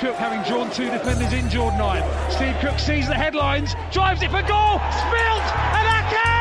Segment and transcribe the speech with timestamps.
[0.00, 2.02] Cook, having drawn two defenders in Jordan nine.
[2.30, 5.44] Steve Cook sees the headlines, drives it for goal, spilt,
[5.76, 6.39] and Ake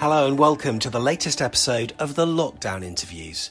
[0.00, 3.50] Hello and welcome to the latest episode of the Lockdown Interviews.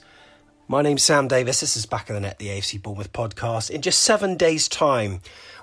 [0.70, 1.60] My name's Sam Davis.
[1.60, 3.70] This is Back of the Net, the AFC Bournemouth podcast.
[3.70, 5.20] In just seven days' time,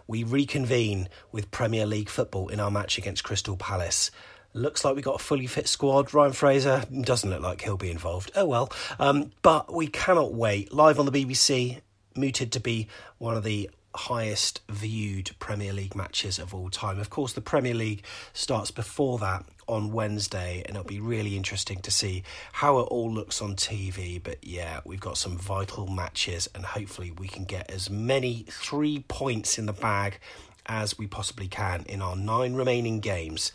[0.07, 4.11] we reconvene with Premier League football in our match against Crystal Palace.
[4.53, 6.13] Looks like we got a fully fit squad.
[6.13, 8.31] Ryan Fraser doesn't look like he'll be involved.
[8.37, 8.71] Oh well.
[8.99, 10.71] Um, but we cannot wait.
[10.75, 11.81] Live on the BBC,
[12.15, 17.01] mooted to be one of the highest viewed Premier League matches of all time.
[17.01, 18.03] Of course, the Premier League
[18.35, 23.13] starts before that on Wednesday, and it'll be really interesting to see how it all
[23.13, 24.23] looks on TV.
[24.23, 29.05] But yeah, we've got some vital matches, and hopefully, we can get as many three
[29.09, 30.19] points in the bag
[30.67, 33.53] as we possibly can in our nine remaining games.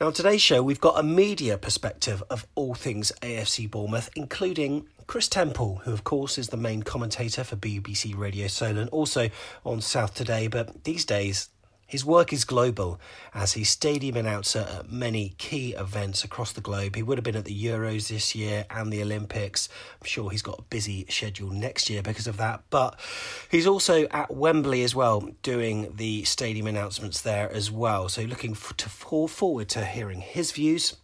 [0.00, 4.86] Now, on today's show, we've got a media perspective of all things AFC Bournemouth, including
[5.06, 9.30] Kris Temple, who, of course, is the main commentator for BBC Radio Solent, also
[9.64, 10.48] on South Today.
[10.48, 11.48] But these days,
[11.86, 13.00] his work is global
[13.32, 16.96] as he's stadium announcer at many key events across the globe.
[16.96, 19.68] He would have been at the Euros this year and the Olympics.
[20.00, 22.64] I'm sure he's got a busy schedule next year because of that.
[22.70, 22.98] But
[23.50, 28.08] he's also at Wembley as well, doing the stadium announcements there as well.
[28.08, 30.96] So looking to fall forward to hearing his views.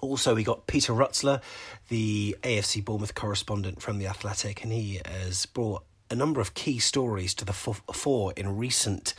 [0.00, 1.40] Also, we got Peter Rutzler,
[1.88, 6.78] the AFC Bournemouth correspondent from The Athletic, and he has brought a number of key
[6.78, 9.14] stories to the fore in recent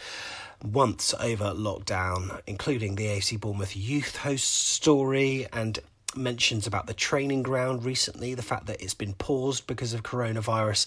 [0.63, 5.79] months over lockdown, including the AFC Bournemouth youth host story and
[6.15, 10.85] mentions about the training ground recently, the fact that it's been paused because of coronavirus.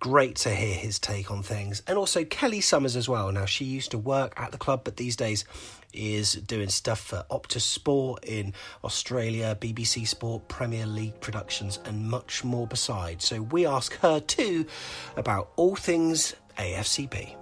[0.00, 1.82] Great to hear his take on things.
[1.86, 3.32] And also Kelly Somers as well.
[3.32, 5.44] Now, she used to work at the club, but these days
[5.92, 8.52] is doing stuff for Optus Sport in
[8.84, 13.24] Australia, BBC Sport, Premier League productions, and much more besides.
[13.24, 14.66] So we ask her too
[15.16, 17.36] about all things AFCB.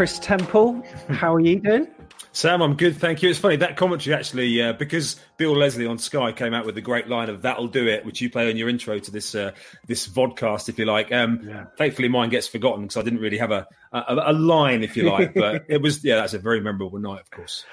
[0.00, 1.86] Kris Temple, how are you doing?
[2.32, 3.28] Sam, I'm good, thank you.
[3.28, 6.80] It's funny that commentary actually, uh, because Bill Leslie on Sky came out with the
[6.80, 9.50] great line of "That'll do it," which you play on your intro to this uh,
[9.86, 11.12] this vodcast, if you like.
[11.12, 11.66] Um, Yeah.
[11.76, 15.02] Thankfully, mine gets forgotten because I didn't really have a, a a line, if you
[15.02, 15.34] like.
[15.40, 17.66] But it was yeah, that's a very memorable night, of course.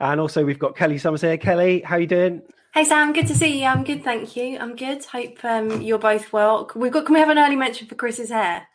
[0.00, 1.38] And also we've got Kelly Somers here.
[1.38, 2.42] Kelly, how are you doing?
[2.74, 3.66] Hey Sam, good to see you.
[3.66, 4.58] I'm good, thank you.
[4.58, 5.02] I'm good.
[5.06, 6.70] Hope um, you're both well.
[6.76, 7.06] We've got.
[7.06, 8.66] Can we have an early mention for Kris's hair?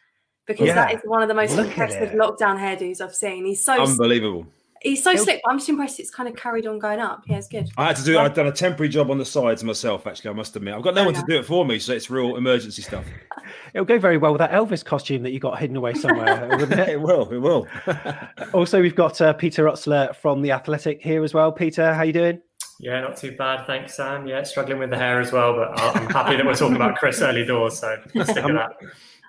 [0.45, 0.97] Because that Yeah.
[0.97, 3.45] is one of the most Look impressive lockdown hairdos I've seen.
[3.45, 4.45] He's so Unbelievable.
[4.81, 5.41] He's so slick.
[5.43, 7.23] But I'm just impressed it's kind of carried on going up.
[7.25, 7.67] Yeah, it's good.
[7.75, 8.19] I had to do.
[8.19, 10.05] I've done a temporary job on the sides myself.
[10.05, 11.93] Actually, I must admit, I've got no Oh, one to do it for me, so
[11.93, 13.03] it's real emergency stuff.
[13.73, 16.79] It'll go very well with that Elvis costume that you got hidden away somewhere, wouldn't
[16.79, 16.89] it?
[16.89, 17.27] it will.
[17.33, 17.67] It will.
[18.53, 21.51] also, we've got uh, Peter Rutzler from the Athletic here as well.
[21.51, 22.39] Peter, how you doing?
[22.79, 24.27] Yeah, not too bad, thanks, Sam.
[24.27, 27.21] Yeah, struggling with the hair as well, but I'm happy that we're talking about Kris
[27.21, 28.71] early doors, so let's stick with that.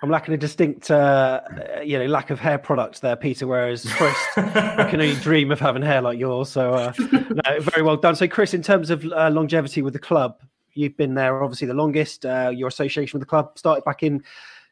[0.01, 1.41] I'm lacking a distinct, uh,
[1.83, 3.47] you know, lack of hair products there, Peter.
[3.47, 6.49] Whereas Kris, I can only dream of having hair like yours.
[6.49, 8.15] So, uh, no, very well done.
[8.15, 10.39] So, Kris, in terms of uh, longevity with the club,
[10.73, 12.25] you've been there obviously the longest.
[12.25, 14.23] Uh, your association with the club started back in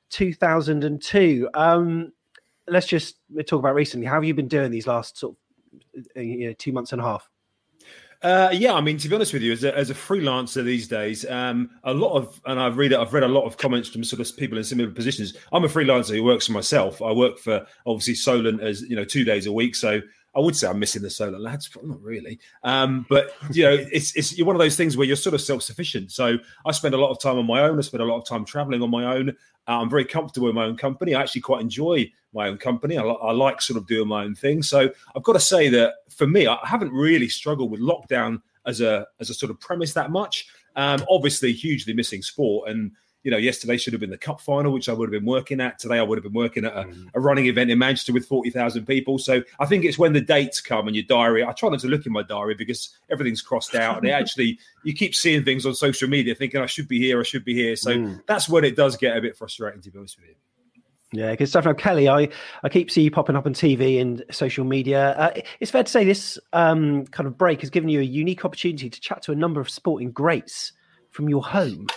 [0.10, 1.50] 2002.
[1.56, 2.12] Um,
[2.68, 3.18] let's just
[3.48, 4.06] talk about recently.
[4.06, 5.36] How have you been doing these last sort
[5.96, 7.28] of, uh, you know, two months and a half?
[8.22, 10.88] Uh, yeah, I mean, to be honest with you, as a, as a freelancer these
[10.88, 14.04] days, um, a lot of, and I've read, I've read a lot of comments from
[14.04, 15.36] sort of people in similar positions.
[15.52, 17.02] I'm a freelancer who works for myself.
[17.02, 20.02] I work for obviously Solent as you know two days a week, so
[20.36, 22.40] I would say I'm missing the Solent lads, but not really.
[22.64, 25.42] Um, but you know, it's it's you're one of those things where you're sort of
[25.42, 26.12] self sufficient.
[26.12, 27.78] So I spend a lot of time on my own.
[27.78, 29.30] I spend a lot of time traveling on my own.
[29.68, 31.16] Uh, I'm very comfortable in my own company.
[31.16, 32.98] I actually quite enjoy my own company.
[32.98, 34.62] I, I like sort of doing my own thing.
[34.62, 38.82] So I've got to say that for me, I haven't really struggled with lockdown as
[38.82, 40.48] a as a sort of premise that much.
[40.76, 42.92] Um, obviously, hugely missing sport, and
[43.26, 45.60] you know, yesterday should have been the cup final, which I would have been working
[45.60, 45.80] at.
[45.80, 48.52] Today, I would have been working at a, a running event in Manchester with forty
[48.52, 49.18] thousand people.
[49.18, 51.44] So I think it's when the dates come and your diary.
[51.44, 54.60] I try not to look in my diary because everything's crossed out, and it actually
[54.84, 57.56] you keep seeing things on social media, thinking I should be here, I should be
[57.56, 57.76] here.
[57.76, 60.36] So that's when it does get a bit frustrating, to be honest with you.
[61.12, 61.66] Yeah, good stuff.
[61.66, 62.30] Now, Kelly, I,
[62.62, 65.12] I keep seeing you popping up on TV and social media.
[65.12, 68.46] Uh, it's fair to say this um, kind of break has given you a unique
[68.46, 70.74] opportunity to chat to a number of sporting greats
[71.10, 71.88] from your home.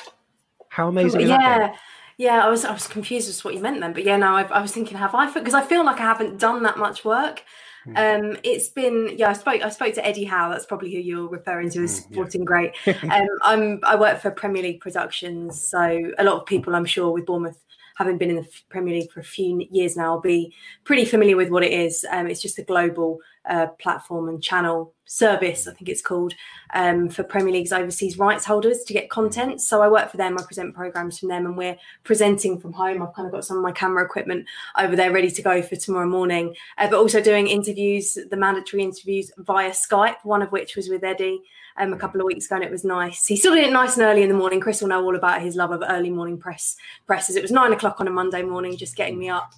[0.71, 1.75] How amazing yeah.
[2.17, 4.35] Yeah, I was I was confused as to what you meant then, but yeah, no,
[4.35, 5.33] I, I was thinking, have I?
[5.33, 7.45] Because I feel like I haven't done that much work.
[7.85, 7.97] Hmm.
[7.97, 9.31] Um, it's been yeah.
[9.31, 10.51] I spoke I spoke to Eddie Howe.
[10.51, 12.73] That's probably who you're referring to as sporting great.
[12.87, 17.13] Um, I'm I work for Premier League Productions, so a lot of people I'm sure
[17.13, 17.63] with Bournemouth
[17.99, 20.55] having been in the Premier League for a few years now, I'll be
[20.85, 22.07] pretty familiar with what it is.
[22.13, 23.19] Um, it's just a global
[23.49, 26.33] uh, platform and channel service, I think it's called,
[26.75, 29.61] um, for Premier League's overseas rights holders to get content.
[29.61, 33.03] So I work for them, I present programs from them, and we're presenting from home.
[33.03, 34.47] I've kind of got some of my camera equipment
[34.79, 38.85] over there ready to go for tomorrow morning, uh, but also doing interviews, the mandatory
[38.85, 41.43] interviews via Skype, one of which was with Eddie.
[41.81, 43.25] Um, a couple of weeks ago, and it was nice.
[43.27, 44.59] He still did it nice and early in the morning.
[44.59, 46.77] Kris will know all about his love of early morning press
[47.07, 47.37] presses.
[47.37, 49.53] It was nine o'clock on a Monday morning, just getting me up.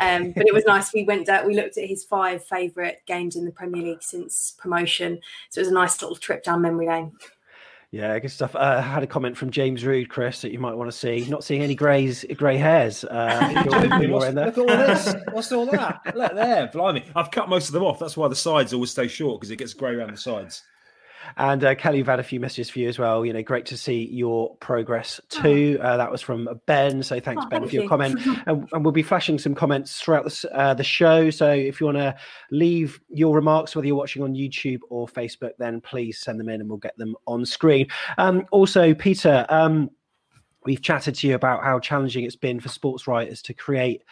[0.00, 0.94] Um, but it was nice.
[0.94, 4.54] We went down, we looked at his five favourite games in the Premier League since
[4.58, 5.18] promotion.
[5.50, 7.12] So it was a nice little trip down memory lane.
[7.92, 8.56] Yeah, good stuff.
[8.56, 11.24] Uh, I had a comment from James Rood, Kris, that you might want to see.
[11.28, 13.04] Not seeing any greys, grey hairs.
[13.04, 14.46] Uh, you're- you're What's, in there.
[14.46, 15.14] look at all this.
[15.32, 16.00] What's all that?
[16.16, 17.04] Look there, blimey.
[17.14, 17.98] I've cut most of them off.
[17.98, 20.62] That's why the sides always stay short because it gets grey around the sides.
[21.36, 23.24] And uh, Kelly, we've had a few messages for you as well.
[23.24, 25.78] You know, great to see your progress too.
[25.80, 27.02] Uh, that was from Ben.
[27.02, 27.88] So thanks, Oh, Ben, thank for your you.
[27.88, 28.18] comment.
[28.46, 31.30] and, and we'll be flashing some comments throughout the, uh, the show.
[31.30, 32.16] So if you want to
[32.50, 36.60] leave your remarks, whether you're watching on YouTube or Facebook, then please send them in
[36.60, 37.88] and we'll get them on screen.
[38.18, 39.90] Um, also, Peter, um,
[40.64, 44.02] we've chatted to you about how challenging it's been for sports writers to create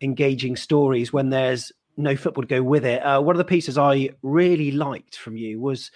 [0.00, 3.00] engaging stories when there's no football to go with it.
[3.00, 5.90] Uh, one of the pieces I really liked from you was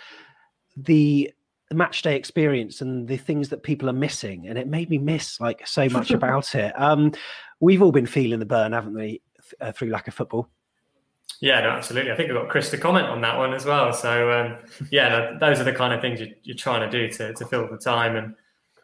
[0.77, 1.33] the
[1.73, 5.41] match day experience and the things that people are missing and it made me miss
[5.41, 7.13] like so much about it um
[7.61, 9.21] we've all been feeling the burn haven't we
[9.61, 10.49] uh, through lack of football
[11.41, 12.13] Yeah, no, absolutely.
[12.13, 13.93] I think we've got Chris to comment on that one as well.
[13.93, 14.57] So, um,
[14.91, 17.69] yeah, those are the kind of things you, you're trying to do to, to fill
[17.69, 18.15] the time.
[18.15, 18.35] And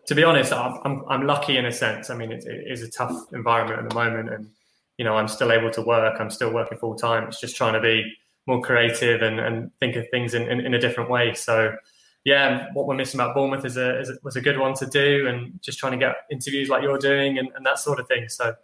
[0.06, 2.10] to be honest, I'm, I'm, I'm lucky in a sense.
[2.10, 4.50] I mean, it, it is a tough environment at the moment, and
[4.96, 6.16] you know, I'm still able to work.
[6.18, 7.28] I'm still working full time.
[7.28, 8.12] It's just trying to be
[8.48, 11.34] more creative and, and think of things in, in, in a different way.
[11.34, 11.76] So,
[12.24, 14.86] yeah, what we're missing about Bournemouth is a, is a was a good one to
[14.86, 18.08] do, and just trying to get interviews like you're doing and, and that sort of
[18.08, 18.28] thing.
[18.28, 18.54] So,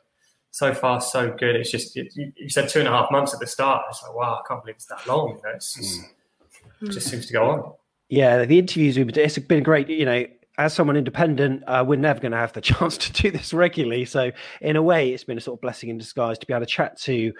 [0.50, 1.54] so far so good.
[1.54, 3.84] It's just you, you said two and a half months at the start.
[3.90, 5.28] It's like wow, I can't believe it's that long.
[5.28, 6.00] You know, it's just,
[6.82, 7.72] it just seems to go on.
[8.08, 10.26] yeah the interviews we've been, it's been great you know
[10.56, 14.04] as someone independent, uh, we're never going to have the chance to do this regularly.
[14.04, 14.30] So,
[14.60, 16.70] in a way, it's been a sort of blessing in disguise to be able to
[16.70, 17.32] chat to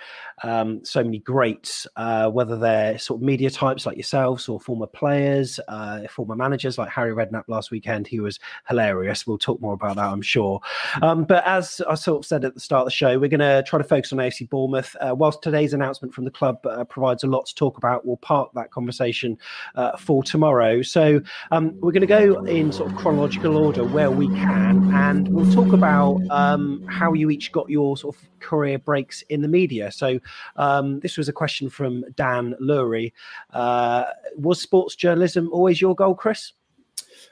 [0.43, 4.87] um, so many greats, uh, whether they're sort of media types like yourselves or former
[4.87, 8.07] players, uh, former managers like Harry Redknapp last weekend.
[8.07, 9.27] He was hilarious.
[9.27, 10.61] We'll talk more about that, I'm sure.
[11.03, 13.41] Um, but as I sort of said at the start of the show, we're going
[13.41, 14.97] to try to focus on AFC Bournemouth.
[15.01, 18.17] Uh, whilst today's announcement from the club uh, provides a lot to talk about, we'll
[18.17, 19.39] park that conversation
[19.77, 20.83] uh, for tomorrow.
[20.83, 21.21] So,
[21.53, 25.53] um, we're going to go in sort of chronological order where we can, and we'll
[25.53, 29.93] talk about um, how you each got your sort of career breaks in the media.
[29.93, 30.19] So,
[30.57, 33.13] um, this was a question from Dan Lurie.
[33.53, 34.05] Uh,
[34.39, 36.55] was sports journalism always your goal, Kris?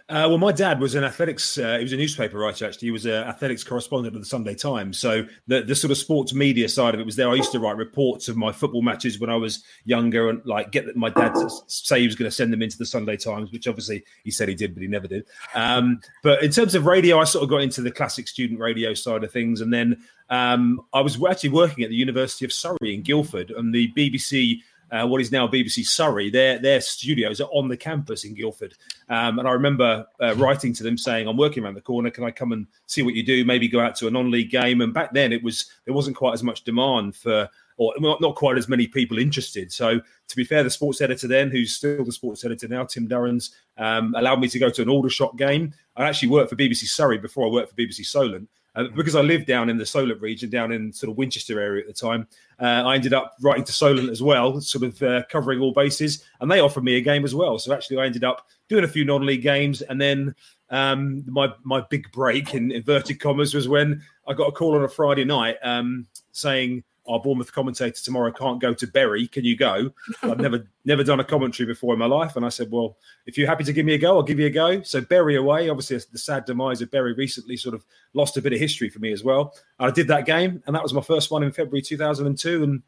[0.09, 1.57] Uh, well, my dad was an athletics.
[1.57, 2.67] Uh, he was a newspaper writer.
[2.67, 4.99] Actually, he was an athletics correspondent of the Sunday Times.
[4.99, 7.29] So the the sort of sports media side of it was there.
[7.29, 10.73] I used to write reports of my football matches when I was younger, and like
[10.73, 13.53] get my dad to say he was going to send them into the Sunday Times,
[13.53, 15.27] which obviously he said he did, but he never did.
[15.55, 18.95] Um, but in terms of radio, I sort of got into the classic student radio
[18.95, 22.95] side of things, and then um, I was actually working at the University of Surrey
[22.95, 27.49] in Guildford, and the BBC uh, what is now BBC Surrey, their their studios are
[27.53, 28.75] on the campus in Guildford.
[29.09, 32.11] Um, and I remember uh, writing to them saying, "I'm working around the corner.
[32.11, 33.45] Can I come and see what you do?
[33.45, 36.35] Maybe go out to a non-league game." And back then, it was there wasn't quite
[36.35, 39.73] as much demand for, or not, not quite as many people interested.
[39.73, 43.09] So to be fair, the sports editor then, who's still the sports editor now, Tim
[43.09, 45.73] Durrans, um, allowed me to go to an Aldershot game.
[45.97, 48.49] I actually worked for BBC Surrey before I worked for BBC Solent.
[48.75, 51.83] Uh, because I lived down in the Solent region, down in sort of Winchester area
[51.83, 52.27] at the time,
[52.59, 56.25] uh, I ended up writing to Solent as well, sort of uh, covering all bases,
[56.41, 57.59] and they offered me a game as well.
[57.59, 60.35] So actually, I ended up doing a few non-league games, and then
[60.71, 64.85] um, my my big break in inverted commas was when I got a call on
[64.85, 69.27] a Friday night um, saying our Bournemouth commentator tomorrow can't go to Bury.
[69.27, 69.93] Can you go?
[70.23, 73.37] I've never never done a commentary before in my life, and I said, well, if
[73.37, 74.83] you're happy to give me a go, I'll give you a go.
[74.83, 75.69] So Bury away.
[75.69, 78.99] Obviously, the sad demise of Bury recently sort of lost a bit of history for
[79.01, 79.55] me as well.
[79.79, 82.83] I did that game, and that was my first one in February 2002, and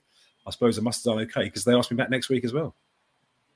[0.47, 2.53] I suppose I must have done okay because they asked me back next week as
[2.53, 2.75] well.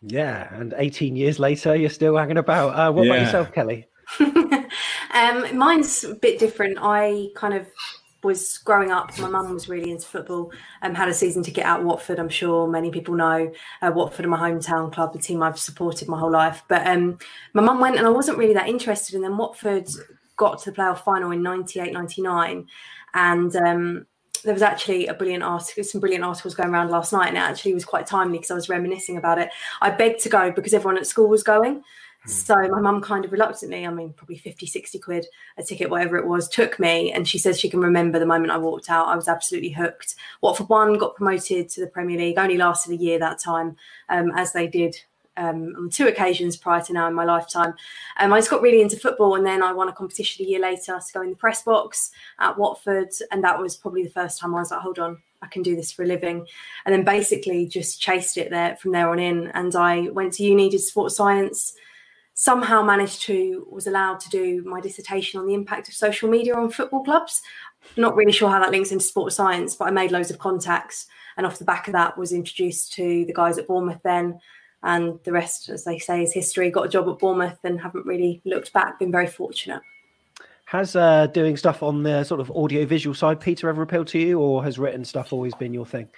[0.02, 2.70] Yeah, and 18 years later, you're still hanging about.
[2.70, 3.12] Uh, what yeah.
[3.12, 3.86] about yourself, Kelly?
[4.20, 6.78] um, mine's a bit different.
[6.80, 7.66] I kind of
[8.22, 10.52] was growing up, my mum was really into football.
[10.82, 12.18] Um, had a season ticket at Watford.
[12.18, 16.08] I'm sure many people know uh, Watford are my hometown club, the team I've supported
[16.08, 16.62] my whole life.
[16.68, 17.18] But um,
[17.52, 19.14] my mum went, and I wasn't really that interested.
[19.14, 19.88] And then Watford
[20.36, 22.66] got to the playoff final in 98, 99.
[23.14, 24.06] and um,
[24.44, 27.40] there was actually a brilliant article, some brilliant articles going around last night, and it
[27.40, 29.50] actually was quite timely because I was reminiscing about it.
[29.80, 31.82] I begged to go because everyone at school was going.
[32.24, 32.30] Hmm.
[32.30, 36.16] So my mum kind of reluctantly, I mean, probably 50, 60 quid a ticket, whatever
[36.16, 37.12] it was, took me.
[37.12, 39.08] And she says she can remember the moment I walked out.
[39.08, 40.14] I was absolutely hooked.
[40.40, 43.76] Watford one got promoted to the Premier League, only lasted a year that time,
[44.08, 44.96] um, as they did
[45.38, 47.74] um, on two occasions prior to now in my lifetime.
[48.18, 50.60] Um, I just got really into football, and then I won a competition a year
[50.60, 52.10] later to go in the press box
[52.40, 55.46] at Watford, and that was probably the first time I was like, "Hold on, I
[55.46, 56.46] can do this for a living,"
[56.84, 59.48] and then basically just chased it there from there on in.
[59.48, 61.74] And I went to uni, did sports science.
[62.40, 66.54] Somehow managed to was allowed to do my dissertation on the impact of social media
[66.54, 67.42] on football clubs.
[67.96, 71.08] Not really sure how that links into sports science, but I made loads of contacts,
[71.36, 74.38] and off the back of that, was introduced to the guys at Bournemouth then
[74.84, 76.70] and the rest, as they say, is history.
[76.70, 79.00] Got a job at Bournemouth and haven't really looked back.
[79.00, 79.82] Been very fortunate.
[80.66, 84.18] Has uh, doing stuff on the sort of audio visual side, Peter, ever appealed to
[84.20, 86.08] you, or has written stuff always been your thing?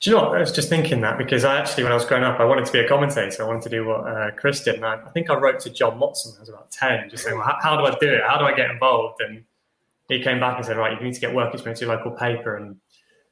[0.00, 0.36] Do you know what?
[0.36, 2.66] I was just thinking that because I actually, when I was growing up, I wanted
[2.66, 3.42] to be a commentator.
[3.42, 4.74] I wanted to do what uh, Chris did.
[4.74, 7.24] And I, I, think I wrote to John Motson when I was about 10, just
[7.24, 8.20] saying, well, how, how, do I do it?
[8.26, 9.20] How do I get involved?
[9.20, 9.44] And
[10.08, 12.10] he came back and said, right, you need to get work experience at your local
[12.10, 12.56] paper.
[12.56, 12.76] And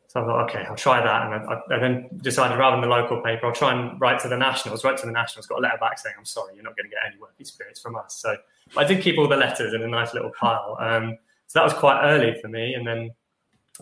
[0.07, 1.33] so I thought, okay, I'll try that.
[1.33, 4.29] And I, I, then decided rather than the local paper, I'll try and write to
[4.29, 4.85] the Nationals.
[4.85, 6.91] Write to the Nationals, got a letter back saying, I'm sorry, you're not going to
[6.91, 8.15] get any work experience from us.
[8.21, 8.37] So
[8.77, 10.79] I did keep all the letters in a nice little pile.
[10.81, 12.75] Um, so that was quite early for me.
[12.75, 13.11] And then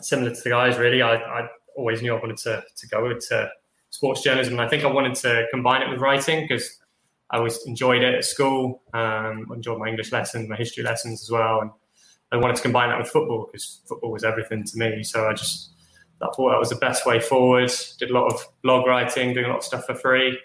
[0.01, 3.51] similar to the guys, really, I, I always knew I wanted to, to go into
[3.91, 4.55] sports journalism.
[4.55, 6.79] And I think I wanted to combine it with writing because
[7.31, 8.83] I always enjoyed it at school.
[8.93, 11.61] Um, enjoyed my English lessons, my history lessons as well.
[11.61, 11.71] And
[12.33, 15.03] I wanted to combine that with football because football was everything to me.
[15.03, 15.71] So I just
[16.21, 17.73] thought that was the best way forward.
[17.99, 20.39] Did a lot of blog writing, doing a lot of stuff for free.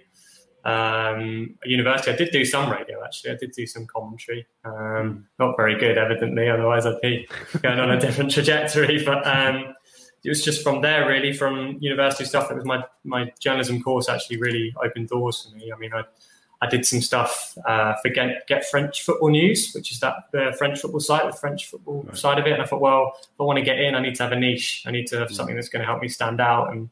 [0.63, 3.31] Um, at university, I did do some radio actually.
[3.31, 4.47] I did do some commentary.
[4.63, 6.49] Um, not very good, evidently.
[6.49, 7.27] Otherwise, I'd be
[7.61, 9.03] going on a different trajectory.
[9.05, 9.74] But um,
[10.25, 12.49] it was just from there, really, from university stuff.
[12.49, 14.09] That was my my journalism course.
[14.09, 15.71] Actually, really opened doors for me.
[15.71, 16.03] I mean, I
[16.61, 20.55] I did some stuff uh, for Get, Get French Football News, which is that the
[20.57, 22.17] French football site, the French football right.
[22.17, 22.53] side of it.
[22.53, 24.39] And I thought, well, if I want to get in, I need to have a
[24.39, 24.83] niche.
[24.85, 25.35] I need to have mm.
[25.35, 26.71] something that's going to help me stand out.
[26.71, 26.89] And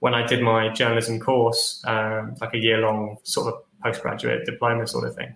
[0.00, 4.86] when I did my journalism course, um, like a year long sort of postgraduate diploma
[4.86, 5.34] sort of thing,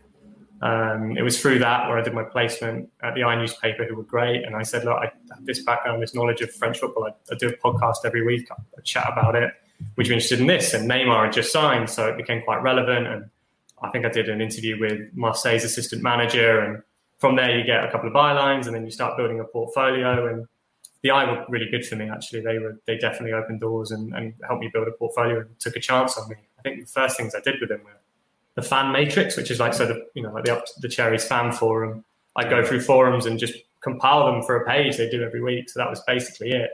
[0.62, 3.96] um, it was through that where I did my placement at the I newspaper, who
[3.96, 4.44] were great.
[4.44, 7.04] And I said, look, I have this background, this knowledge of French football.
[7.04, 9.52] I, I do a podcast every week, I, chat about it.
[9.96, 10.74] Would you be interested in this?
[10.74, 13.06] And Neymar had just signed, so it became quite relevant.
[13.06, 13.30] And
[13.82, 16.82] I think I did an interview with Marseille's assistant manager, and
[17.18, 20.26] from there you get a couple of bylines, and then you start building a portfolio.
[20.26, 20.46] And
[21.02, 22.10] the i were really good for me.
[22.10, 25.58] Actually, they were they definitely opened doors and, and helped me build a portfolio and
[25.58, 26.36] took a chance on me.
[26.58, 27.96] I think the first things I did with them were
[28.54, 31.52] the fan matrix, which is like so the you know like the the cherries fan
[31.52, 32.04] forum.
[32.36, 35.68] I'd go through forums and just compile them for a page they do every week.
[35.68, 36.70] So that was basically it.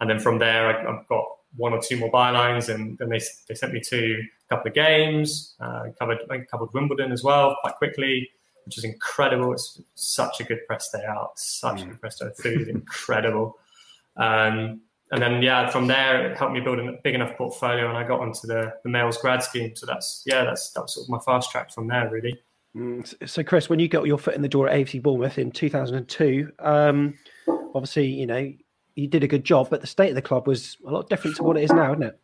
[0.00, 1.24] And then from there, I, have got
[1.56, 4.74] one or two more bylines, and then they, they sent me to a couple of
[4.74, 5.54] games.
[5.60, 8.28] Uh, covered I covered Wimbledon as well quite quickly,
[8.64, 9.52] which is incredible.
[9.52, 11.38] It's such a good press day out.
[11.38, 11.82] Such mm.
[11.82, 12.26] a good press day.
[12.36, 13.58] Food incredible.
[14.16, 17.96] Um, and then yeah, from there it helped me build a big enough portfolio, and
[17.96, 19.74] I got onto the, the Mail's grad scheme.
[19.74, 22.40] So that's yeah, that's that was sort of my fast track from there really.
[22.76, 25.50] Mm, so, Kris, when you got your foot in the door at AFC Bournemouth in
[25.50, 27.14] 2002, um,
[27.74, 28.52] obviously, you know,
[28.94, 31.36] you did a good job, but the state of the club was a lot different
[31.36, 32.20] to what it is now, isn't it?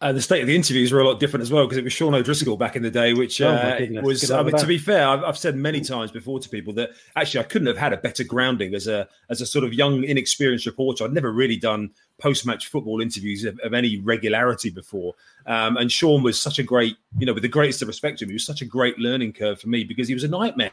[0.00, 1.92] Uh, the state of the interviews were a lot different as well because it was
[1.92, 4.30] Sean O'Driscoll back in the day, which oh uh, was.
[4.30, 7.40] I mean, to be fair, I've, I've, said many times before to people that actually
[7.40, 10.66] I couldn't have had a better grounding as a as a sort of young, inexperienced
[10.66, 11.04] reporter.
[11.04, 15.14] I'd never really done post match football interviews of, of, any regularity before,
[15.46, 18.24] um, and Sean was such a great, you know, with the greatest of respect to
[18.24, 20.70] him, he was such a great learning curve for me because he was a nightmare.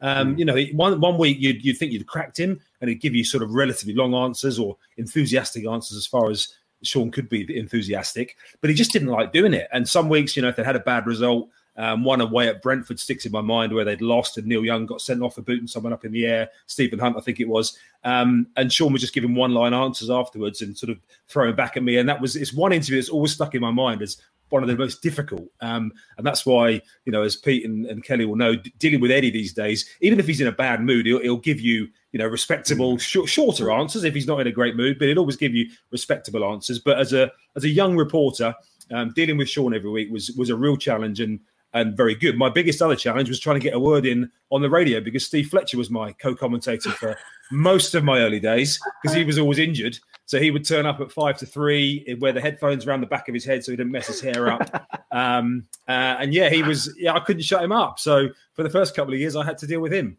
[0.00, 0.38] Um, mm.
[0.38, 3.24] You know, one one week you'd, you'd think you'd cracked him, and he'd give you
[3.24, 8.36] sort of relatively long answers or enthusiastic answers as far as Sean could be enthusiastic,
[8.60, 9.68] but he just didn't like doing it.
[9.72, 12.60] And some weeks, you know, if they had a bad result, um, one away at
[12.60, 15.42] Brentford sticks in my mind where they'd lost and Neil Young got sent off for
[15.42, 17.78] booting someone up in the air, Stephen Hunt, I think it was.
[18.02, 21.76] Um, and Sean was just giving one line answers afterwards and sort of throwing back
[21.76, 21.96] at me.
[21.98, 24.20] And that was it's one interview that's always stuck in my mind as
[24.50, 25.48] one of the most difficult.
[25.60, 29.00] Um, and that's why, you know, as Pete and, and Kelly will know, d- dealing
[29.00, 31.88] with Eddie these days, even if he's in a bad mood, he'll, he'll give you,
[32.12, 33.00] you know, respectable, mm.
[33.00, 35.68] sh- shorter answers if he's not in a great mood, but he'll always give you
[35.90, 36.78] respectable answers.
[36.78, 38.54] But as a as a young reporter,
[38.90, 41.40] um, dealing with Sean every week was was a real challenge and
[41.80, 42.36] and very good.
[42.36, 45.24] My biggest other challenge was trying to get a word in on the radio because
[45.24, 47.16] Steve Fletcher was my co-commentator for
[47.50, 49.98] most of my early days because he was always injured.
[50.26, 53.28] So he would turn up at five to three, wear the headphones around the back
[53.28, 54.86] of his head so he didn't mess his hair up.
[55.10, 56.94] Um, uh, and yeah, he was.
[56.98, 57.98] Yeah, I couldn't shut him up.
[57.98, 60.18] So for the first couple of years, I had to deal with him.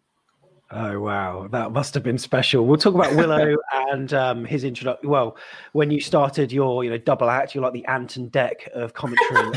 [0.71, 2.63] Oh wow, that must have been special.
[2.63, 3.55] We'll talk about Willo
[3.91, 5.09] and um, his introduction.
[5.09, 5.35] Well,
[5.71, 8.93] when you started your, you know, double act, you're like the Ant and Dec of
[8.93, 9.51] commentary.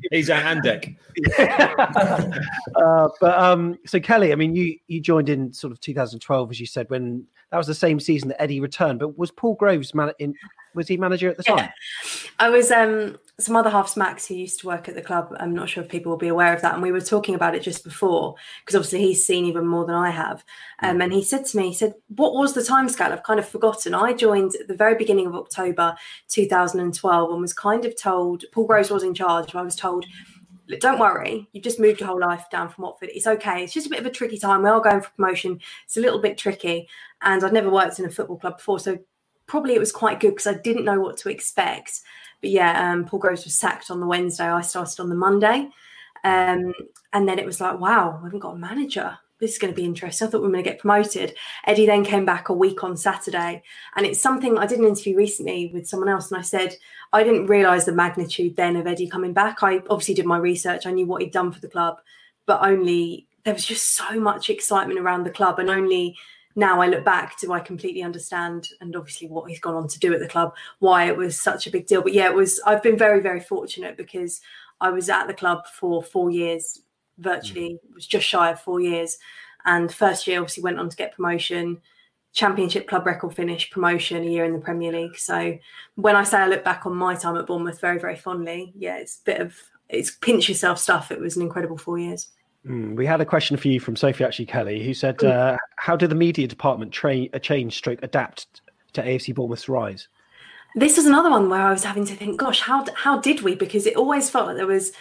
[0.12, 0.96] He's Ant and Dec.
[2.76, 6.60] uh, but um, so Kelly, I mean, you you joined in sort of 2012, as
[6.60, 9.00] you said, when that was the same season that Eddie returned.
[9.00, 10.34] But was Paul Groves man- in,
[10.74, 11.70] was he manager at the time?
[12.38, 12.70] I was.
[12.70, 15.34] Um, some other halves, Max, who used to work at the club.
[15.38, 17.54] I'm not sure if people will be aware of that, and we were talking about
[17.54, 20.42] it just before because obviously he's seen even more than I have.
[20.80, 23.12] Um, and he said to me, he said, "What was the timescale?
[23.12, 23.94] I've kind of forgotten.
[23.94, 25.94] I joined at the very beginning of October
[26.28, 29.54] 2012 and was kind of told Paul Groves was in charge.
[29.54, 30.06] I was told."
[30.80, 33.10] don't worry, you've just moved your whole life down from Watford.
[33.14, 33.62] It's okay.
[33.62, 34.62] It's just a bit of a tricky time.
[34.62, 35.60] We are going for promotion.
[35.84, 36.88] It's a little bit tricky.
[37.22, 38.80] And I'd never worked in a football club before.
[38.80, 38.98] So
[39.46, 42.00] probably it was quite good because I didn't know what to expect.
[42.40, 44.44] But yeah, um, Paul Groves was sacked on the Wednesday.
[44.44, 45.68] I started on the Monday.
[46.24, 46.72] Um,
[47.12, 49.16] and then it was like, wow, we haven't got a manager.
[49.38, 50.26] This is going to be interesting.
[50.26, 51.34] I thought we were going to get promoted.
[51.66, 53.62] Eddie then came back a week on Saturday.
[53.94, 56.30] And it's something I did an interview recently with someone else.
[56.30, 56.74] And I said,
[57.12, 59.62] I didn't realize the magnitude then of Eddie coming back.
[59.62, 60.86] I obviously did my research.
[60.86, 61.98] I knew what he'd done for the club,
[62.46, 66.16] but only there was just so much excitement around the club and only
[66.56, 69.98] now I look back, do I completely understand and obviously what he's gone on to
[69.98, 72.02] do at the club, why it was such a big deal.
[72.02, 74.40] But yeah, it was I've been very, very fortunate because
[74.80, 76.80] I was at the club for four years,
[77.18, 77.94] virtually mm.
[77.94, 79.18] was just shy of four years.
[79.66, 81.78] And first year obviously went on to get promotion,
[82.32, 85.18] championship club record finish, promotion, a year in the Premier League.
[85.18, 85.58] So
[85.96, 88.96] when I say I look back on my time at Bournemouth very, very fondly, yeah,
[88.96, 89.54] it's a bit of
[89.88, 91.12] it's pinch yourself stuff.
[91.12, 92.28] It was an incredible four years.
[92.66, 95.96] Mm, we had a question for you from Sophie actually Kelly, who said, uh, "How
[95.96, 98.60] did the media department train a change, stroke adapt
[98.94, 100.08] to AFC Bournemouth's rise?"
[100.74, 103.54] This was another one where I was having to think, "Gosh, how how did we?"
[103.54, 104.92] Because it always felt like there was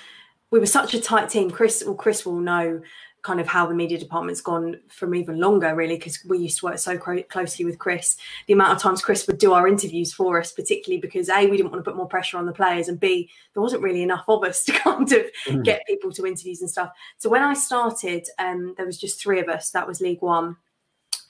[0.51, 1.49] we were such a tight team.
[1.49, 2.81] Kris, well, Kris will know
[3.25, 6.65] kind of how the media department's gone from even longer, really, because we used to
[6.65, 8.17] work so cro- closely with Kris.
[8.45, 11.57] The amount of times Kris would do our interviews for us, particularly because A, we
[11.57, 14.25] didn't want to put more pressure on the players, and B, there wasn't really enough
[14.27, 15.63] of us to kind of mm.
[15.63, 16.91] get people to interviews and stuff.
[17.17, 19.71] So when I started, um, there was just three of us.
[19.71, 20.57] That was League One.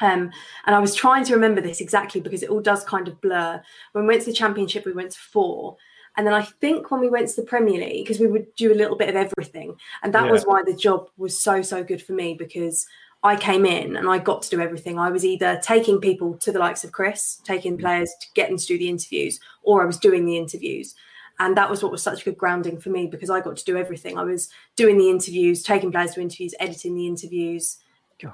[0.01, 0.31] Um,
[0.65, 3.63] and I was trying to remember this exactly because it all does kind of blur.
[3.93, 5.77] When we went to the championship, we went to four.
[6.17, 8.71] And then I think when we went to the Premier League, because we would do
[8.71, 9.75] a little bit of everything.
[10.01, 10.31] And that yeah.
[10.31, 12.87] was why the job was so, so good for me because
[13.23, 14.99] I came in and I got to do everything.
[14.99, 17.81] I was either taking people to the likes of Kris, taking mm.
[17.81, 20.95] players to get them to do the interviews, or I was doing the interviews.
[21.39, 23.65] And that was what was such a good grounding for me because I got to
[23.65, 24.17] do everything.
[24.17, 27.77] I was doing the interviews, taking players to interviews, editing the interviews,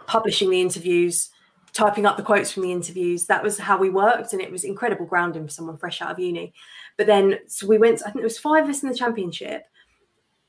[0.06, 1.30] publishing the interviews,
[1.74, 3.26] typing up the quotes from the interviews.
[3.28, 4.34] That was how we worked.
[4.34, 6.54] And it was incredible grounding for someone fresh out of uni.
[6.98, 9.66] But then, so we went, I think there was five of us in the championship.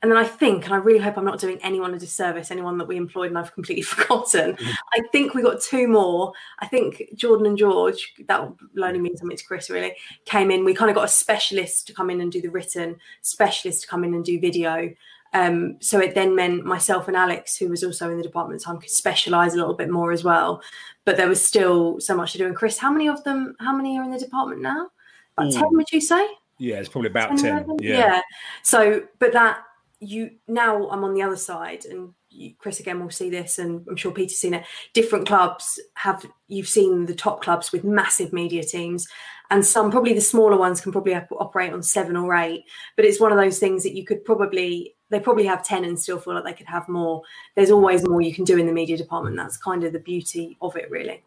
[0.01, 2.77] and then I think, and I really hope I'm not doing anyone a disservice, anyone
[2.77, 4.55] that we employed and I've completely forgotten.
[4.55, 4.73] Mm.
[4.93, 6.33] I think we got two more.
[6.59, 10.65] I think Jordan and George, that will only mean something to Kris really, came in.
[10.65, 13.87] We kind of got a specialist to come in and do the written, specialist to
[13.87, 14.93] come in and do video.
[15.33, 18.65] Um, so it then meant myself and Alex, who was also in the department at
[18.65, 20.61] the time, could specialise a little bit more as well.
[21.05, 22.45] But there was still so much to do.
[22.45, 23.55] And Kris, how many of them?
[23.59, 24.89] How many are in the department now?
[25.37, 25.59] About mm.
[25.59, 26.25] ten, would you say?
[26.59, 27.65] Yeah, it's probably about 10.
[27.65, 27.97] 10 yeah.
[27.97, 28.21] yeah.
[28.61, 29.63] So, but that
[29.99, 32.13] you now I'm on the other side, and
[32.59, 34.65] Kris again will see this, and I'm sure Peter's seen it.
[34.93, 39.07] Different clubs have you've seen the top clubs with massive media teams,
[39.49, 42.65] and some probably the smaller ones can probably operate on seven or eight.
[42.95, 45.99] But it's one of those things that you could probably they probably have ten and
[45.99, 47.21] still feel like they could have more.
[47.55, 49.37] There's always more you can do in the media department.
[49.37, 51.23] That's kind of the beauty of it, really.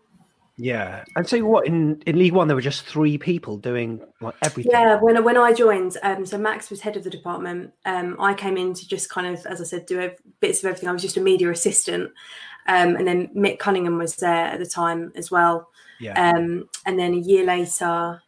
[0.59, 4.35] Yeah, and so what in in League One there were just three people doing like
[4.43, 4.73] everything.
[4.73, 7.73] Yeah, when when I joined, um, so Max was head of the department.
[7.85, 10.89] Um, I came in to just kind of, as I said, do bits of everything.
[10.89, 12.11] I was just a media assistant,
[12.69, 15.69] um, and then Mick Cunningham was there at the time as well.
[16.01, 16.31] Yeah.
[16.31, 18.23] Um, and then a year later,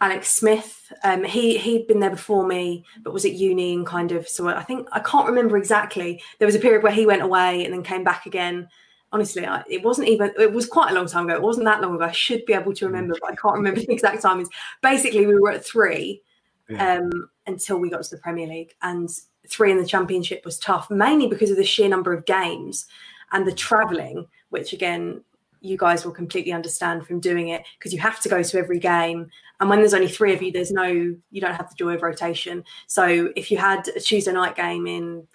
[0.00, 0.92] Alex Smith.
[1.04, 4.28] Um, he he'd been there before me, but was at uni and kind of.
[4.28, 6.20] So I think I can't remember exactly.
[6.40, 8.68] There was a period where he went away and then came back again
[9.12, 11.34] honestly, I, it wasn't even, it was quite a long time ago.
[11.34, 12.04] It wasn't that long ago.
[12.04, 14.48] I should be able to remember, but I can't remember the exact timings.
[14.82, 16.22] Basically, we were at three
[16.68, 16.98] yeah.
[16.98, 18.74] um, until we got to the Premier League.
[18.82, 19.08] And
[19.48, 22.86] three in the Championship was tough, mainly because of the sheer number of games
[23.32, 25.22] and the travelling, which again,
[25.60, 28.78] you guys will completely understand from doing it because you have to go to every
[28.78, 29.28] game.
[29.58, 32.02] And when there's only three of you, there's no, you don't have the joy of
[32.02, 32.62] rotation.
[32.86, 35.26] So if you had a Tuesday night game in,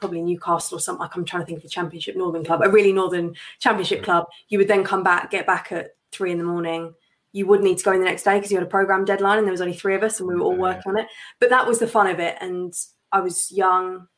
[0.00, 2.70] probably Newcastle or something like I'm trying to think of a championship northern club, a
[2.70, 4.04] really northern championship mm.
[4.04, 6.94] club, you would then come back, get back at three in the morning.
[7.32, 9.38] You would need to go in the next day because you had a program deadline
[9.38, 11.06] and there was only three of us and we were all working on it.
[11.38, 12.36] But that was the fun of it.
[12.40, 12.74] And
[13.12, 14.08] I was young.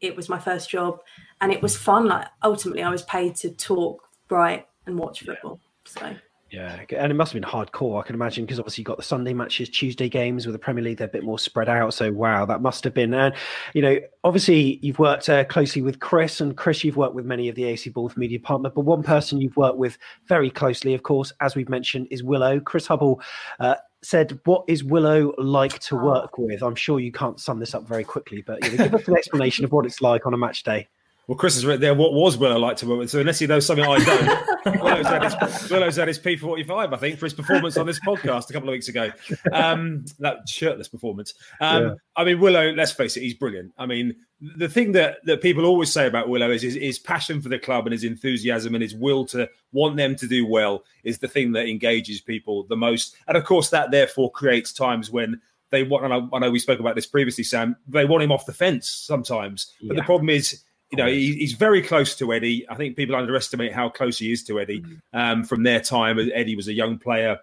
[0.00, 1.00] It was my first job
[1.40, 2.06] and it was fun.
[2.06, 5.60] Like ultimately I was paid to talk, write and watch football.
[5.84, 6.14] So
[6.52, 7.98] yeah, and it must have been hardcore.
[7.98, 10.84] I can imagine because obviously you got the Sunday matches, Tuesday games with the Premier
[10.84, 10.98] League.
[10.98, 11.94] They're a bit more spread out.
[11.94, 13.14] So wow, that must have been.
[13.14, 13.34] And
[13.72, 17.48] you know, obviously you've worked uh, closely with Kris, and Kris, you've worked with many
[17.48, 18.74] of the AC Bournemouth media department.
[18.74, 22.62] But one person you've worked with very closely, of course, as we've mentioned, is Willo.
[22.62, 23.22] Chris Hubble
[23.58, 27.74] uh, said, "What is Willo like to work with?" I'm sure you can't sum this
[27.74, 30.34] up very quickly, but you know, give us an explanation of what it's like on
[30.34, 30.86] a match day.
[31.28, 33.10] Well, Chris has written there what was Willo like to work with.
[33.10, 35.34] So unless he knows something I don't, Willo's, had his,
[35.70, 38.72] Willo's had his P45, I think, for his performance on this podcast a couple of
[38.72, 39.12] weeks ago.
[39.52, 41.34] Um, that shirtless performance.
[41.60, 41.94] Um, yeah.
[42.16, 43.72] I mean, Willo, let's face it, he's brilliant.
[43.78, 47.40] I mean, the thing that, that people always say about Willo is his, his passion
[47.40, 50.82] for the club and his enthusiasm and his will to want them to do well
[51.04, 53.16] is the thing that engages people the most.
[53.28, 56.58] And of course, that therefore creates times when they want, and I, I know we
[56.58, 59.72] spoke about this previously, Sam, they want him off the fence sometimes.
[59.80, 60.00] But yeah.
[60.00, 62.68] the problem is, you know, he, he's very close to Eddie.
[62.68, 65.18] I think people underestimate how close he is to Eddie mm-hmm.
[65.18, 66.18] um, from their time.
[66.34, 67.38] Eddie was a young player.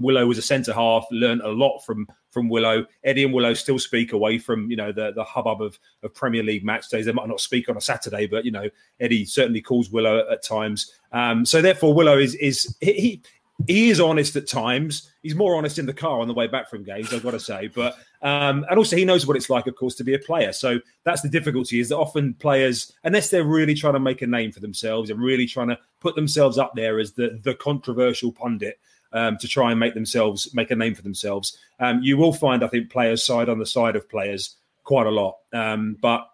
[0.00, 2.86] Willo was a centre half, learned a lot from from Willo.
[3.04, 6.42] Eddie and Willo still speak away from you know the the hubbub of, of Premier
[6.42, 7.06] League match days.
[7.06, 10.28] They might not speak on a Saturday, but you know Eddie certainly calls Willo at,
[10.28, 10.92] at times.
[11.12, 13.22] Um, so therefore, Willo is is he he
[13.68, 15.10] is honest at times.
[15.22, 17.40] He's more honest in the car on the way back from games, I've got to
[17.40, 17.68] say.
[17.68, 20.52] But um, and also he knows what it's like, of course, to be a player.
[20.52, 24.26] So that's the difficulty is that often players, unless they're really trying to make a
[24.26, 28.32] name for themselves and really trying to put themselves up there as the the controversial
[28.32, 28.78] pundit.
[29.12, 32.62] Um, to try and make themselves make a name for themselves, um, you will find,
[32.62, 35.38] I think, players side on the side of players quite a lot.
[35.52, 36.30] Um, but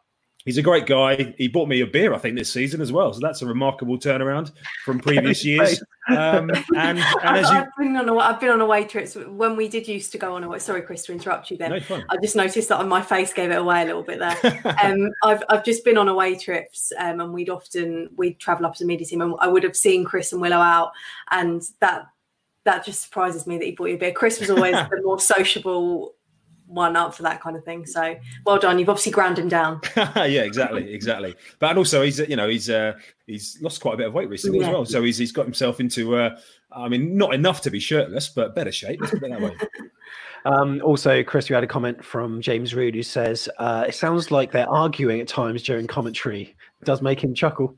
[0.46, 1.34] He's a great guy.
[1.36, 3.12] He bought me a beer, I think, this season as well.
[3.12, 4.52] So that's a remarkable turnaround
[4.84, 5.82] from previous years.
[6.08, 7.56] Um, and, and as you...
[7.56, 10.36] I've been on a, I've been on away trips when we did used to go
[10.36, 10.60] on a.
[10.60, 11.56] Sorry, Kris, to interrupt you.
[11.56, 14.20] Then no, I just noticed that on my face gave it away a little bit
[14.20, 14.76] there.
[14.82, 18.74] um, I've I've just been on away trips, um, and we'd often we'd travel up
[18.74, 20.92] as a media team, and I would have seen Kris and Willo out,
[21.32, 22.06] and that
[22.62, 24.12] that just surprises me that he bought you a beer.
[24.12, 26.14] Kris was always the more sociable
[26.66, 27.86] one up for that kind of thing.
[27.86, 28.78] So well done.
[28.78, 29.80] You've obviously ground him down.
[29.96, 31.34] yeah, exactly, exactly.
[31.58, 32.94] But and also he's you know he's uh,
[33.26, 34.68] he's lost quite a bit of weight recently yeah.
[34.68, 34.84] as well.
[34.84, 36.38] So he's he's got himself into uh,
[36.72, 39.00] I mean not enough to be shirtless, but better shape.
[39.00, 39.56] Let's put it that way.
[40.44, 44.30] Um, also, Kris, you had a comment from James Rood who says uh, it sounds
[44.30, 46.54] like they're arguing at times during commentary.
[46.80, 47.76] It does make him chuckle.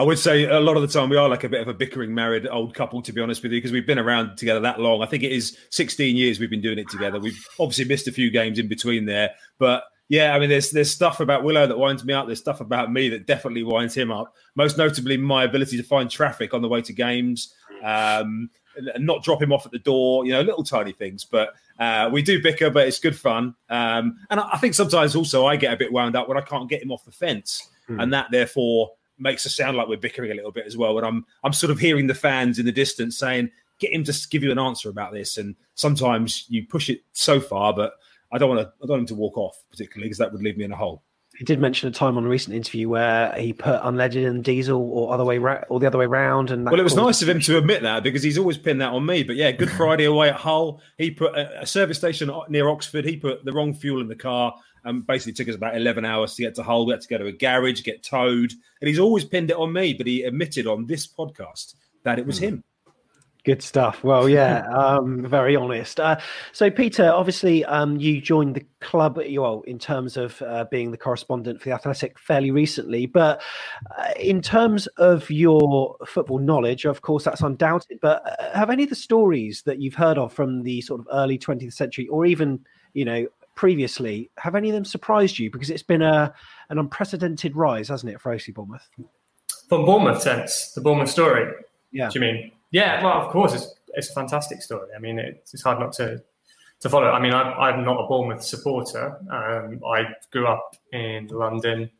[0.00, 1.74] I would say a lot of the time we are like a bit of a
[1.74, 4.80] bickering married old couple, to be honest with you, because we've been around together that
[4.80, 5.02] long.
[5.02, 7.20] I think it is 16 years we've been doing it together.
[7.20, 10.90] We've obviously missed a few games in between there, but yeah, I mean, there's there's
[10.90, 12.24] stuff about Willo that winds me up.
[12.24, 14.34] There's stuff about me that definitely winds him up.
[14.54, 17.54] Most notably, my ability to find traffic on the way to games.
[17.84, 18.48] Um,
[18.94, 20.24] and not drop him off at the door.
[20.24, 23.54] You know, little tiny things, but uh, we do bicker, but it's good fun.
[23.68, 26.42] Um, and I, I think sometimes also I get a bit wound up when I
[26.42, 28.00] can't get him off the fence, Hmm.
[28.00, 30.96] and that therefore makes us sound like we're bickering a little bit as well.
[30.98, 34.28] And I'm I'm sort of hearing the fans in the distance saying, "Get him to
[34.30, 37.94] give you an answer about this." And sometimes you push it so far, but
[38.32, 38.72] I don't want to.
[38.82, 40.76] I don't want him to walk off particularly because that would leave me in a
[40.76, 41.02] hole.
[41.40, 44.82] He did mention a time on a recent interview where he put unleaded in diesel
[44.92, 46.50] or other way ra- or the other way round.
[46.50, 48.92] And Well, it was nice of him to admit that because he's always pinned that
[48.92, 49.22] on me.
[49.22, 53.06] But yeah, Good Friday away at Hull, he put a, a service station near Oxford.
[53.06, 54.54] He put the wrong fuel in the car
[54.84, 56.86] and basically took us about 11 hours to get to Hull.
[56.86, 58.52] We had to go to a garage, get towed.
[58.80, 62.26] And he's always pinned it on me, but he admitted on this podcast that it
[62.26, 62.64] was him.
[63.42, 64.04] Good stuff.
[64.04, 65.98] Well, yeah, um, very honest.
[65.98, 66.18] Uh,
[66.52, 70.98] so, Peter, obviously, um, you joined the club, well, in terms of uh, being the
[70.98, 73.06] correspondent for the Athletic fairly recently.
[73.06, 73.40] But
[73.96, 77.98] uh, in terms of your football knowledge, of course, that's undoubted.
[78.02, 81.08] But uh, have any of the stories that you've heard of from the sort of
[81.10, 82.60] early 20th century, or even,
[82.92, 83.26] you know,
[83.60, 85.50] previously, have any of them surprised you?
[85.50, 86.32] Because it's been a
[86.70, 88.88] an unprecedented rise, hasn't it, for AC Bournemouth?
[89.68, 91.52] From Bournemouth sense, the Bournemouth story.
[91.92, 92.08] Yeah.
[92.08, 92.52] Do you mean?
[92.70, 94.88] Yeah, well, of course, it's, it's a fantastic story.
[94.96, 96.22] I mean, it's, it's hard not to
[96.80, 97.10] to follow.
[97.10, 99.18] I mean, I'm, I'm not a Bournemouth supporter.
[99.30, 101.90] Um, I grew up in London,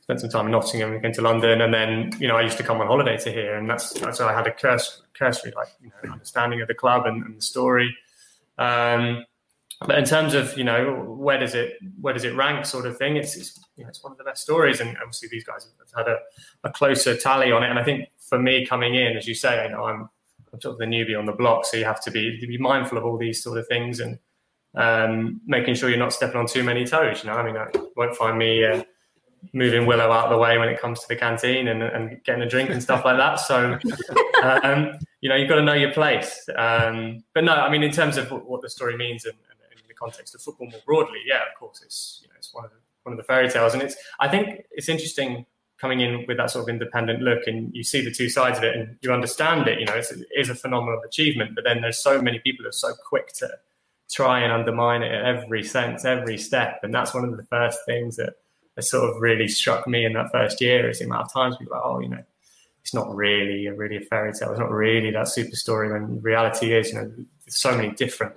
[0.00, 2.64] spent some time in Nottingham, came to London, and then you know I used to
[2.64, 5.68] come on holiday to here, and that's that's how I had a curse, cursory like
[5.82, 7.94] you know understanding of the club and, and the story.
[8.56, 9.26] Um,
[9.86, 12.96] but in terms of you know where does it where does it rank sort of
[12.96, 15.66] thing, it's, it's you know it's one of the best stories, and obviously these guys
[15.78, 16.18] have had a,
[16.64, 17.70] a closer tally on it.
[17.70, 20.08] And I think for me coming in, as you say, you know I'm
[20.52, 22.58] I'm sort of the newbie on the block, so you have to be to be
[22.58, 24.18] mindful of all these sort of things and
[24.74, 27.22] um, making sure you're not stepping on too many toes.
[27.22, 28.82] You know, I mean, you won't find me uh,
[29.52, 32.42] moving Willo out of the way when it comes to the canteen and, and getting
[32.42, 33.40] a drink and stuff like that.
[33.40, 33.78] So,
[34.42, 36.48] um, you know, you've got to know your place.
[36.56, 39.51] Um, but no, I mean, in terms of what, the story means and, and in
[39.51, 39.51] the
[40.02, 42.76] context of football more broadly, yeah, of course, it's you know, it's one of the,
[43.04, 45.46] one of the fairy tales, and it's I think it's interesting
[45.78, 48.62] coming in with that sort of independent look and you see the two sides of
[48.62, 51.80] it and you understand it you know it's, it is a phenomenal achievement but then
[51.80, 53.48] there's so many people who are so quick to
[54.12, 56.80] try and undermine it at every sense every step.
[56.82, 58.34] And that's one of the first things that,
[58.80, 61.74] sort of really struck me in that first year is the amount of times people
[61.74, 62.24] are like oh you know
[62.80, 64.50] it's not really a really a fairy tale.
[64.50, 67.12] It's not really that super story when reality is you know
[67.48, 68.32] so many different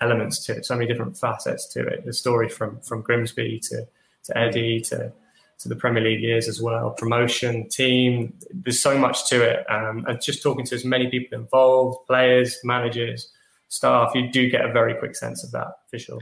[0.00, 3.86] elements to it so many different facets to it the story from from grimsby to
[4.24, 5.12] to eddie to
[5.58, 8.34] to the Premier League years as well, promotion, team.
[8.52, 9.64] There's so much to it.
[9.70, 13.32] Um, and just talking to as many people involved, players, managers,
[13.68, 16.20] staff, you do get a very quick sense of that for sure.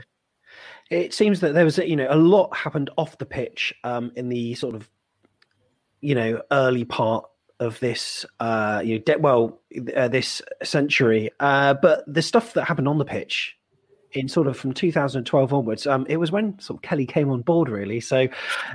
[0.90, 4.28] It seems that there was, you know, a lot happened off the pitch um, in
[4.28, 4.88] the sort of,
[6.00, 7.24] you know, early part
[7.58, 9.60] of this, uh, you know, de- well,
[9.96, 11.30] uh, this century.
[11.40, 13.56] Uh, but the stuff that happened on the pitch
[14.14, 17.42] in sort of from 2012 onwards, um, it was when sort of Kelly came on
[17.42, 18.00] board, really.
[18.00, 18.28] So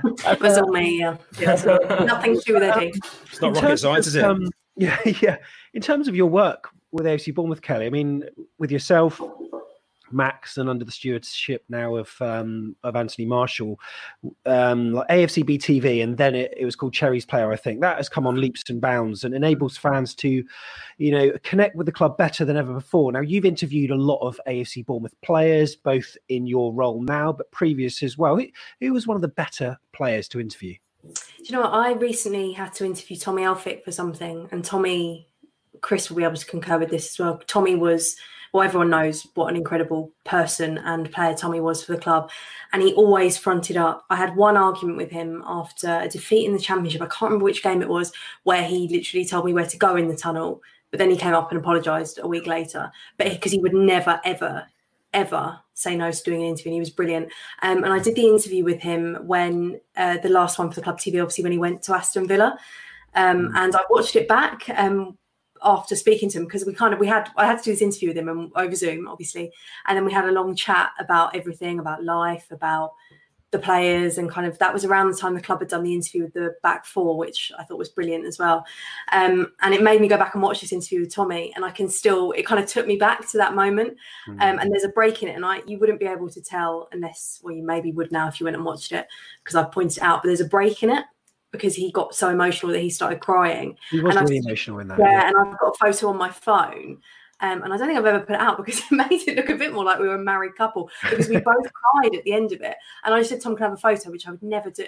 [0.04, 1.00] it was on me.
[1.00, 1.16] Yeah.
[1.38, 2.92] Yeah, so nothing to do with Eddie.
[3.26, 4.24] It's not In rocket terms science, of, is it?
[4.24, 5.36] um, yeah, yeah.
[5.74, 8.24] In terms of your work with AFC Bournemouth, Kelly, I mean,
[8.58, 9.20] with yourself,
[10.12, 13.78] Max, and under the stewardship now of um, of Anthony Marshall,
[14.46, 17.52] um, like AFC BTV, and then it, it was called Cherries Player.
[17.52, 20.44] I think that has come on leaps and bounds and enables fans to,
[20.98, 23.12] you know, connect with the club better than ever before.
[23.12, 27.50] Now, you've interviewed a lot of AFC Bournemouth players, both in your role now, but
[27.50, 28.36] previous as well.
[28.36, 28.46] Who,
[28.80, 30.74] who was one of the better players to interview?
[31.02, 31.12] Do
[31.44, 31.72] you know what?
[31.72, 35.28] I recently had to interview Tommy Elphick for something, and Tommy,
[35.80, 37.40] Kris will be able to concur with this as well.
[37.46, 38.16] Tommy was,
[38.52, 42.30] well, everyone knows what an incredible person and player Tommy was for the club,
[42.72, 44.04] and he always fronted up.
[44.10, 47.02] I had one argument with him after a defeat in the championship.
[47.02, 49.96] I can't remember which game it was, where he literally told me where to go
[49.96, 52.90] in the tunnel, but then he came up and apologised a week later.
[53.16, 54.66] But because he would never, ever,
[55.12, 56.70] ever say no to doing an interview.
[56.70, 57.30] And he was brilliant.
[57.62, 60.82] Um, and I did the interview with him when uh, the last one for the
[60.82, 62.58] club TV, obviously when he went to Aston Villa.
[63.14, 65.16] Um, and I watched it back um,
[65.62, 67.82] after speaking to him because we kind of we had I had to do this
[67.82, 69.52] interview with him and over Zoom, obviously,
[69.86, 72.92] and then we had a long chat about everything, about life, about
[73.50, 75.92] the players, and kind of that was around the time the club had done the
[75.92, 78.64] interview with the back four, which I thought was brilliant as well.
[79.12, 81.70] Um, and it made me go back and watch this interview with Tommy, and I
[81.70, 83.96] can still it kind of took me back to that moment.
[84.28, 86.88] Um, and there's a break in it, and I you wouldn't be able to tell
[86.92, 89.06] unless well you maybe would now if you went and watched it
[89.42, 90.22] because I've pointed it out.
[90.22, 91.04] But there's a break in it
[91.52, 93.76] because he got so emotional that he started crying.
[93.90, 94.98] He was And I've- really emotional in that.
[94.98, 96.98] yeah, and I've got a photo on my phone.
[97.42, 99.48] Um, and I don't think I've ever put it out because it made it look
[99.48, 102.34] a bit more like we were a married couple because we both cried at the
[102.34, 102.76] end of it.
[103.04, 104.86] And I said, Tom, can I have a photo, which I would never do.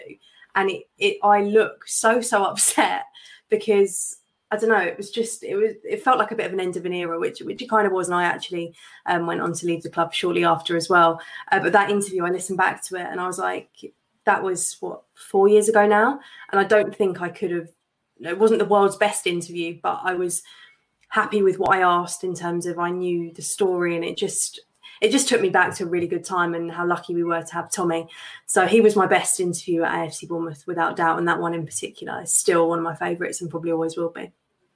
[0.54, 3.04] And it, it I look so, so upset
[3.48, 4.18] because
[4.50, 4.76] I don't know.
[4.76, 6.92] It was just it was it felt like a bit of an end of an
[6.92, 8.08] era, which which it kind of was.
[8.08, 8.74] And I actually
[9.06, 11.22] um, went on to leave the club shortly after as well.
[11.50, 13.70] Uh, but that interview, I listened back to it, and I was like,
[14.24, 17.68] that was what four years ago now, and I don't think I could have.
[18.20, 20.42] It wasn't the world's best interview, but I was
[21.08, 24.60] happy with what I asked in terms of I knew the story, and it just
[25.00, 27.42] it just took me back to a really good time and how lucky we were
[27.42, 28.08] to have Tommy.
[28.46, 31.66] So he was my best interview at AFC Bournemouth without doubt, and that one in
[31.66, 34.32] particular is still one of my favourites and probably always will be.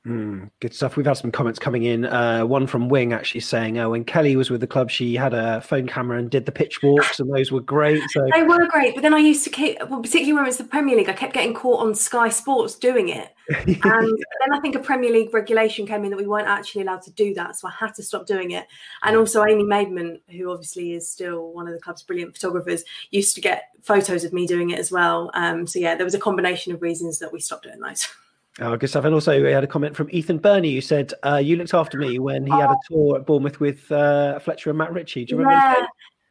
[0.07, 0.97] Mm, good stuff.
[0.97, 2.05] We've had some comments coming in.
[2.05, 5.35] Uh, one from Wing actually saying, "Oh, when Kelly was with the club, she had
[5.35, 8.69] a phone camera and did the pitch walks, and those were great." So they were
[8.69, 11.09] great, but then I used to keep, well, particularly when it was the Premier League,
[11.09, 15.11] I kept getting caught on Sky Sports doing it, and then I think a Premier
[15.11, 17.93] League regulation came in that we weren't actually allowed to do that, so I had
[17.95, 18.69] to stop doing it.
[19.03, 23.35] And also, Amy Maidman, who obviously is still one of the club's brilliant photographers, used
[23.35, 25.33] to get photos of me doing it as well.
[25.35, 28.07] Um, so yeah, there was a combination of reasons that we stopped doing those.
[28.61, 29.05] Oh, good stuff.
[29.05, 31.99] And also, we had a comment from Ethan Burney who said, uh, You looked after
[31.99, 35.27] me when he had a tour at Bournemouth with uh, Fletcher and Matt Ritchie.
[35.27, 35.81] Do you remember?
[35.81, 35.87] Yeah,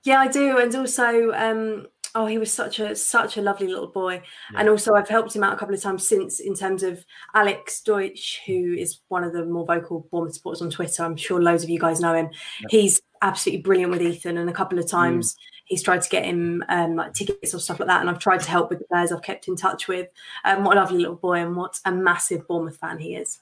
[0.06, 0.58] yeah, I do.
[0.58, 1.86] And also, um,
[2.16, 4.24] oh, he was such a such a lovely little boy.
[4.52, 4.60] Yeah.
[4.60, 7.82] And also, I've helped him out a couple of times since in terms of Alex
[7.82, 11.04] Deutsch, who is one of the more vocal Bournemouth supporters on Twitter.
[11.04, 12.30] I'm sure loads of you guys know him.
[12.70, 14.38] He's absolutely brilliant with Ethan.
[14.38, 17.60] And a couple of times, mm he's tried to get him um, like tickets or
[17.60, 18.02] stuff like that.
[18.02, 20.08] And I've tried to help with the players I've kept in touch with.
[20.46, 23.40] Um, what a lovely little boy and what a massive Bournemouth fan he is.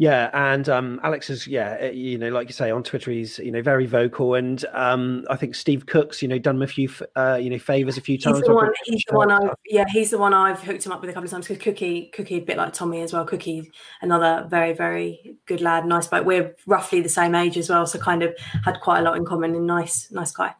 [0.00, 3.40] Yeah, and um, Alex is yeah, eh, you know, like you say on Twitter, he's
[3.40, 6.68] you know very vocal, and um, I think Steve Cook's you know done him a
[6.68, 8.38] few uh, you know favors a few times.
[8.38, 8.70] He's the one.
[8.84, 11.24] He's the one I've yeah, he's the one I've hooked him up with a couple
[11.24, 13.24] of times because Cookie, Cookie, a bit like Tommy as well.
[13.24, 17.84] Cookie, another very very good lad, nice but We're roughly the same age as well,
[17.84, 18.32] so kind of
[18.64, 19.56] had quite a lot in common.
[19.56, 20.54] And nice, nice guy.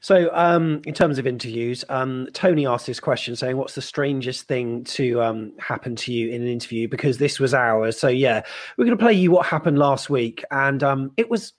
[0.00, 4.46] So, um, in terms of interviews, um, Tony asked this question saying, What's the strangest
[4.46, 6.88] thing to um, happen to you in an interview?
[6.88, 7.98] Because this was ours.
[7.98, 8.42] So, yeah,
[8.76, 10.44] we're going to play you what happened last week.
[10.50, 11.52] And um, it was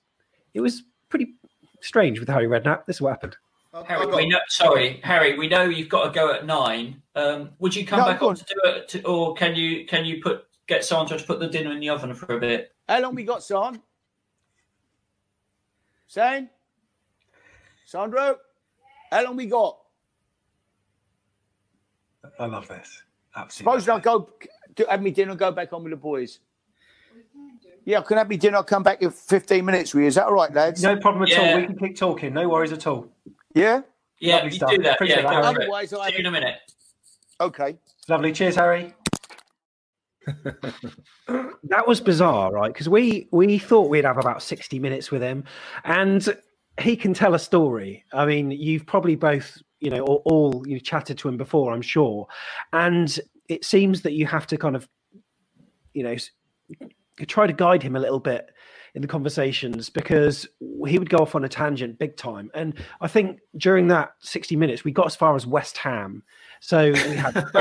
[0.53, 1.33] it was pretty
[1.81, 2.85] strange with Harry Redknapp.
[2.85, 3.35] This is what happened.
[3.85, 5.37] Harry, we know, sorry, Harry.
[5.37, 7.01] We know you've got to go at nine.
[7.15, 10.05] Um, would you come no, back on to do it, to, or can you can
[10.05, 12.73] you put get Sandra to put the dinner in the oven for a bit?
[12.87, 13.81] How long we got, Son?
[16.07, 16.49] Saying?
[17.89, 18.37] Sandro,
[19.09, 19.75] how long we got?
[22.37, 23.01] I love this.
[23.35, 23.81] Absolutely.
[23.81, 24.29] Suppose I go
[24.75, 26.37] do, have me dinner, and go back on with the boys.
[27.85, 28.57] Yeah, I can have me dinner.
[28.57, 30.07] I'll come back in 15 minutes with you.
[30.07, 30.83] Is that all right, lads?
[30.83, 31.39] No problem at yeah.
[31.39, 31.55] all.
[31.57, 32.31] We can keep talking.
[32.31, 33.07] No worries at all.
[33.55, 33.81] Yeah?
[34.19, 34.69] Yeah, Lovely you stuff.
[34.69, 34.93] do that.
[34.93, 36.57] Appreciate yeah, that, Otherwise, I See you in a minute.
[37.41, 37.75] Okay.
[38.07, 38.31] Lovely.
[38.31, 38.93] Cheers, Harry.
[40.27, 42.71] that was bizarre, right?
[42.71, 45.43] Because we we thought we'd have about 60 minutes with him,
[45.85, 46.37] and
[46.79, 48.03] he can tell a story.
[48.13, 51.81] I mean, you've probably both, you know, all, all you've chatted to him before, I'm
[51.81, 52.27] sure,
[52.73, 54.87] and it seems that you have to kind of,
[55.93, 56.15] you know,
[57.27, 58.51] try to guide him a little bit
[58.95, 60.47] in the conversations because
[60.87, 62.49] he would go off on a tangent big time.
[62.53, 66.23] And I think during that 60 minutes, we got as far as West Ham.
[66.59, 67.33] So we had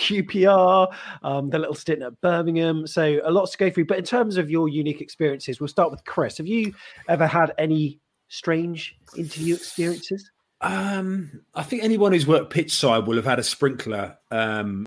[0.00, 2.86] QPR, um, the little stint at Birmingham.
[2.86, 3.86] So a lot to go through.
[3.86, 6.38] But in terms of your unique experiences, we'll start with Kris.
[6.38, 6.74] Have you
[7.08, 10.30] ever had any strange interview experiences?
[10.60, 14.86] Um, I think anyone who's worked pitch side will have had a sprinkler um,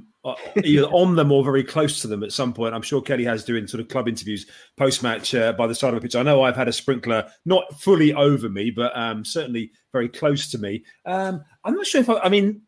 [0.63, 2.75] either on them or very close to them at some point.
[2.75, 4.45] I'm sure Kelly has doing sort of club interviews
[4.77, 6.15] post match uh, by the side of a pitch.
[6.15, 10.49] I know I've had a sprinkler not fully over me, but um, certainly very close
[10.51, 10.83] to me.
[11.05, 12.61] Um, I'm not sure if I, I mean.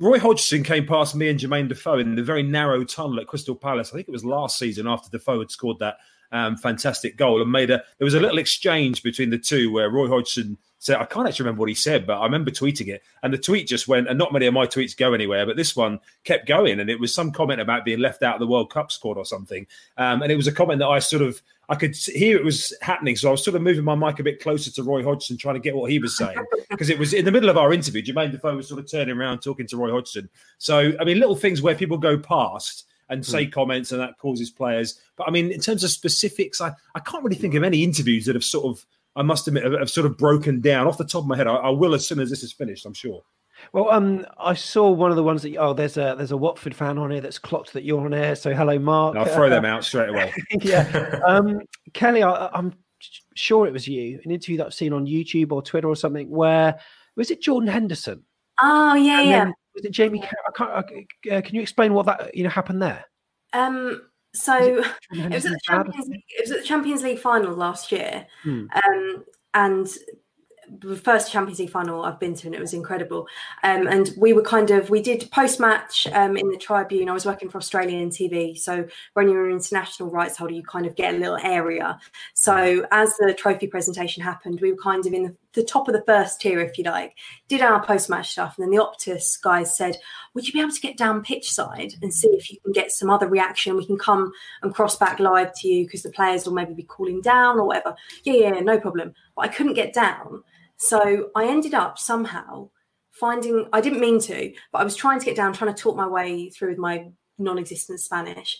[0.00, 3.56] Roy Hodgson came past me and Jermaine Defoe in the very narrow tunnel at Crystal
[3.56, 3.88] Palace.
[3.88, 5.96] I think it was last season after Defoe had scored that
[6.32, 7.82] um, fantastic goal and made a.
[7.98, 11.44] There was a little exchange between the two where Roy Hodgson said, I can't actually
[11.44, 14.08] remember what he said, but I remember tweeting it, and the tweet just went.
[14.08, 17.00] And not many of my tweets go anywhere, but this one kept going, and it
[17.00, 19.66] was some comment about being left out of the World Cup squad or something.
[19.96, 22.74] Um, and it was a comment that I sort of I could hear it was
[22.80, 25.36] happening, so I was sort of moving my mic a bit closer to Roy Hodgson,
[25.36, 26.38] trying to get what he was saying
[26.70, 28.02] because it was in the middle of our interview.
[28.02, 30.28] Jermaine Defoe was sort of turning around talking to Roy Hodgson.
[30.58, 33.52] So I mean, little things where people go past and say mm.
[33.52, 35.00] comments, and that causes players.
[35.16, 38.26] But I mean, in terms of specifics, I, I can't really think of any interviews
[38.26, 38.84] that have sort of,
[39.16, 41.46] I must admit, have, have sort of broken down off the top of my head.
[41.46, 43.22] I, I, will as soon as this is finished, I'm sure.
[43.72, 46.74] Well, um, I saw one of the ones that oh, there's a there's a Watford
[46.74, 48.36] fan on here that's clocked that you're on air.
[48.36, 49.16] So hello, Mark.
[49.16, 50.32] I'll throw them out straight away.
[50.60, 51.60] yeah, um,
[51.92, 52.74] Kelly, I, I'm
[53.34, 56.28] sure it was you, an interview that I've seen on YouTube or Twitter or something,
[56.28, 56.78] where
[57.16, 58.22] was it Jordan Henderson?
[58.60, 59.52] Oh yeah, and yeah.
[59.78, 60.22] Was it Jamie?
[60.24, 63.04] I can't, uh, can you explain what that you know happened there?
[63.52, 64.02] Um,
[64.34, 67.54] so it, it, was at the Champions League, it was at the Champions League final
[67.54, 68.66] last year, hmm.
[68.74, 69.24] um,
[69.54, 69.88] and
[70.80, 73.26] the first Champions League final I've been to, and it was incredible.
[73.62, 77.08] Um, and we were kind of we did post match um, in the Tribune.
[77.08, 80.86] I was working for Australian TV, so when you're an international rights holder, you kind
[80.86, 81.98] of get a little area.
[82.34, 85.94] So as the trophy presentation happened, we were kind of in the, the top of
[85.94, 87.16] the first tier, if you like.
[87.48, 89.96] Did our post match stuff, and then the Optus guys said,
[90.34, 92.92] "Would you be able to get down pitch side and see if you can get
[92.92, 93.76] some other reaction?
[93.76, 94.32] We can come
[94.62, 97.66] and cross back live to you because the players will maybe be cooling down or
[97.66, 99.14] whatever." Yeah, yeah, no problem.
[99.36, 100.42] But I couldn't get down.
[100.78, 102.70] So I ended up somehow
[103.10, 105.96] finding, I didn't mean to, but I was trying to get down, trying to talk
[105.96, 108.58] my way through with my non existent Spanish.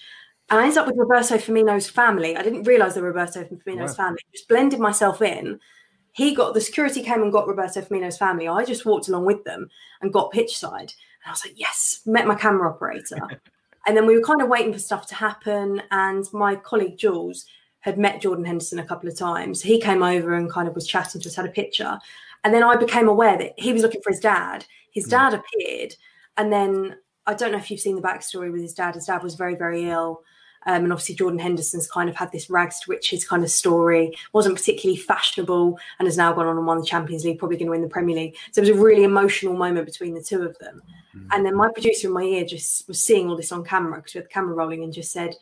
[0.50, 2.36] And I ended up with Roberto Firmino's family.
[2.36, 4.06] I didn't realize the Roberto Firmino's wow.
[4.06, 4.20] family.
[4.32, 5.60] Just blended myself in.
[6.18, 8.48] He got the security came and got Roberto Firmino's family.
[8.48, 9.70] I just walked along with them
[10.02, 10.92] and got pitch side.
[11.22, 13.20] And I was like, yes, met my camera operator.
[13.86, 15.80] and then we were kind of waiting for stuff to happen.
[15.92, 17.44] And my colleague Jules
[17.78, 19.62] had met Jordan Henderson a couple of times.
[19.62, 22.00] He came over and kind of was chatting to us, had a picture.
[22.42, 24.66] And then I became aware that he was looking for his dad.
[24.90, 25.10] His hmm.
[25.10, 25.94] dad appeared.
[26.36, 26.96] And then
[27.28, 28.96] I don't know if you've seen the backstory with his dad.
[28.96, 30.24] His dad was very, very ill.
[30.66, 34.16] Um, and obviously, Jordan Henderson's kind of had this rags to riches kind of story,
[34.32, 37.68] wasn't particularly fashionable, and has now gone on and won the Champions League, probably going
[37.68, 38.36] to win the Premier League.
[38.52, 40.82] So it was a really emotional moment between the two of them.
[41.16, 41.28] Mm.
[41.32, 44.14] And then my producer in my ear just was seeing all this on camera because
[44.14, 45.34] we had the camera rolling and just said,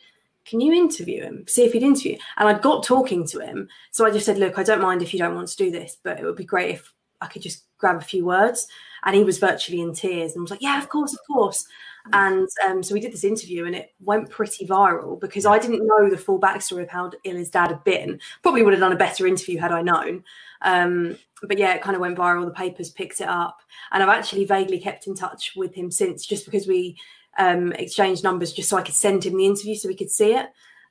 [0.47, 1.45] can you interview him?
[1.47, 2.17] See if he'd interview.
[2.37, 3.67] And I got talking to him.
[3.91, 5.97] So I just said, look, I don't mind if you don't want to do this,
[6.01, 8.67] but it would be great if I could just grab a few words.
[9.03, 11.67] And he was virtually in tears and was like, yeah, of course, of course.
[12.13, 15.85] And um, so we did this interview and it went pretty viral because I didn't
[15.85, 18.19] know the full backstory of how ill his dad had been.
[18.41, 20.23] Probably would have done a better interview had I known.
[20.61, 22.45] Um, but yeah, it kind of went viral.
[22.45, 23.59] The papers picked it up.
[23.91, 26.97] And I've actually vaguely kept in touch with him since just because we
[27.37, 30.33] um, exchange numbers just so I could send him the interview so we could see
[30.33, 30.47] it.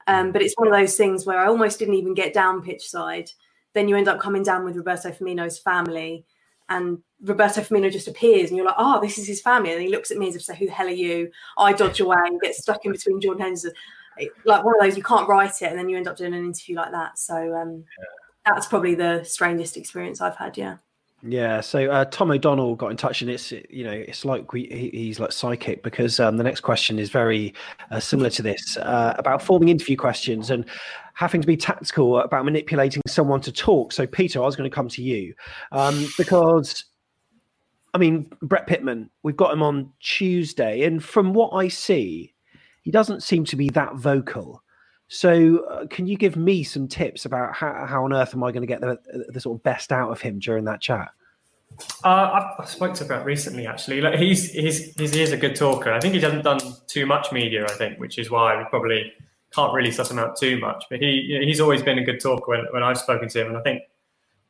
[0.06, 2.88] Um, but it's one of those things where I almost didn't even get down pitch
[2.88, 3.30] side.
[3.74, 6.24] Then you end up coming down with Roberto Firmino's family,
[6.68, 9.88] and Roberto Firmino just appears, and you're like, "Oh, this is his family." And he
[9.88, 12.16] looks at me as if to say, "Who the hell are you?" I dodge away
[12.24, 13.72] and get stuck in between Jordan Henderson.
[14.44, 16.44] Like one of those, you can't write it, and then you end up doing an
[16.44, 17.18] interview like that.
[17.18, 17.84] So um,
[18.44, 20.56] that's probably the strangest experience I've had.
[20.56, 20.76] Yeah.
[21.28, 24.90] Yeah, so uh, Tom O'Donnell got in touch, and it's you know it's like we,
[24.92, 27.52] he's like psychic because um, the next question is very
[27.90, 30.64] uh, similar to this uh, about forming interview questions and
[31.14, 33.92] having to be tactical about manipulating someone to talk.
[33.92, 35.34] So Peter, I was going to come to you
[35.72, 36.84] um, because
[37.92, 42.34] I mean Brett Pitman, we've got him on Tuesday, and from what I see,
[42.82, 44.62] he doesn't seem to be that vocal.
[45.08, 48.50] So, uh, can you give me some tips about how, how on earth am I
[48.50, 48.98] going to get the,
[49.28, 51.10] the sort of best out of him during that chat?
[52.04, 54.00] Uh, I, I spoke to Brett recently, actually.
[54.00, 55.92] Like he's, he's he's he's a good talker.
[55.92, 57.64] I think he hasn't done too much media.
[57.64, 59.12] I think, which is why we probably
[59.54, 60.84] can't really suss him out too much.
[60.90, 63.56] But he he's always been a good talker when, when I've spoken to him, and
[63.56, 63.82] I think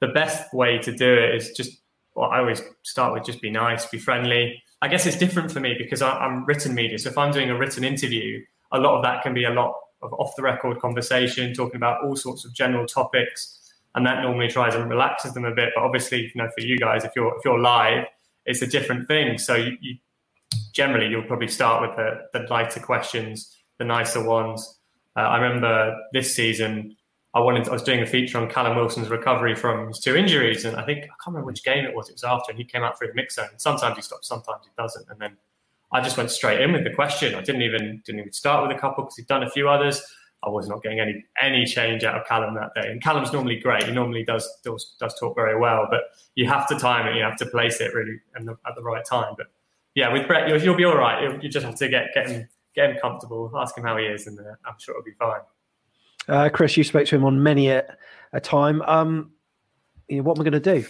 [0.01, 1.79] the best way to do it is just
[2.15, 4.63] well, I always start with just be nice, be friendly.
[4.81, 6.99] I guess it's different for me because I, I'm written media.
[6.99, 8.41] So if I'm doing a written interview,
[8.73, 12.05] a lot of that can be a lot of off the record conversation, talking about
[12.05, 15.71] all sorts of general topics, and that normally tries and relaxes them a bit.
[15.75, 18.05] But obviously, you know, for you guys, if you're if you're live,
[18.45, 19.39] it's a different thing.
[19.39, 19.97] So you, you
[20.73, 24.79] generally you'll probably start with the, the lighter questions, the nicer ones.
[25.17, 26.97] Uh, I remember this season.
[27.35, 27.69] I wanted.
[27.69, 30.85] I was doing a feature on Callum Wilson's recovery from his two injuries, and I
[30.85, 32.09] think I can't remember which game it was.
[32.09, 33.49] It was after, and he came out for his mix zone.
[33.59, 35.37] Sometimes he stops, sometimes he doesn't, and then
[35.93, 37.35] I just went straight in with the question.
[37.35, 40.03] I didn't even didn't even start with a couple because he'd done a few others.
[40.45, 42.91] I was not getting any any change out of Callum that day.
[42.91, 43.85] And Callum's normally great.
[43.85, 46.03] He normally does does, does talk very well, but
[46.35, 47.17] you have to time it.
[47.17, 48.45] You have to place it really at
[48.77, 49.35] the right time.
[49.37, 49.47] But
[49.95, 51.23] yeah, with Brett, you'll, you'll be all right.
[51.23, 54.05] You'll, you just have to get get him get him comfortable, ask him how he
[54.05, 55.41] is, and uh, I'm sure it'll be fine.
[56.29, 57.97] Uh, Kris, you spoke to him on many a,
[58.33, 58.83] a time.
[58.83, 59.33] Um,
[60.09, 60.87] you know, what am I going to do?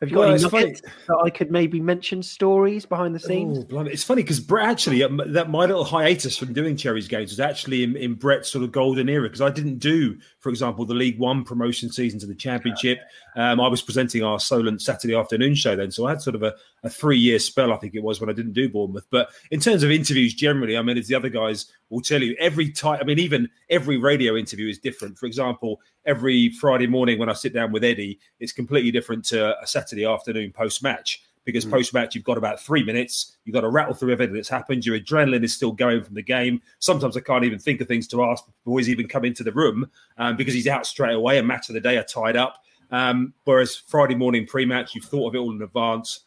[0.00, 3.64] Have you got well, any nuggets that I could maybe mention stories behind the scenes?
[3.72, 7.30] Oh, it's funny because Brett actually um, that my little hiatus from doing Cherries games
[7.30, 10.84] was actually in, in Brett's sort of golden era because I didn't do, for example,
[10.84, 13.00] the League One promotion season to the Championship.
[13.36, 16.42] Um, I was presenting our Solent Saturday afternoon show then, so I had sort of
[16.42, 19.06] a, a three year spell, I think it was, when I didn't do Bournemouth.
[19.10, 22.36] But in terms of interviews generally, I mean, as the other guys will tell you,
[22.38, 25.18] every time, I mean, even every radio interview is different.
[25.18, 29.43] For example, every Friday morning when I sit down with Eddie, it's completely different to
[29.44, 31.70] a Saturday afternoon post match because mm.
[31.70, 33.36] post match you've got about three minutes.
[33.44, 34.84] You've got to rattle through everything that's happened.
[34.84, 36.60] Your adrenaline is still going from the game.
[36.78, 39.52] Sometimes I can't even think of things to ask before he's even come into the
[39.52, 42.62] room um, because he's out straight away and match of the day are tied up.
[42.90, 46.20] Um, whereas Friday morning pre match, you've thought of it all in advance.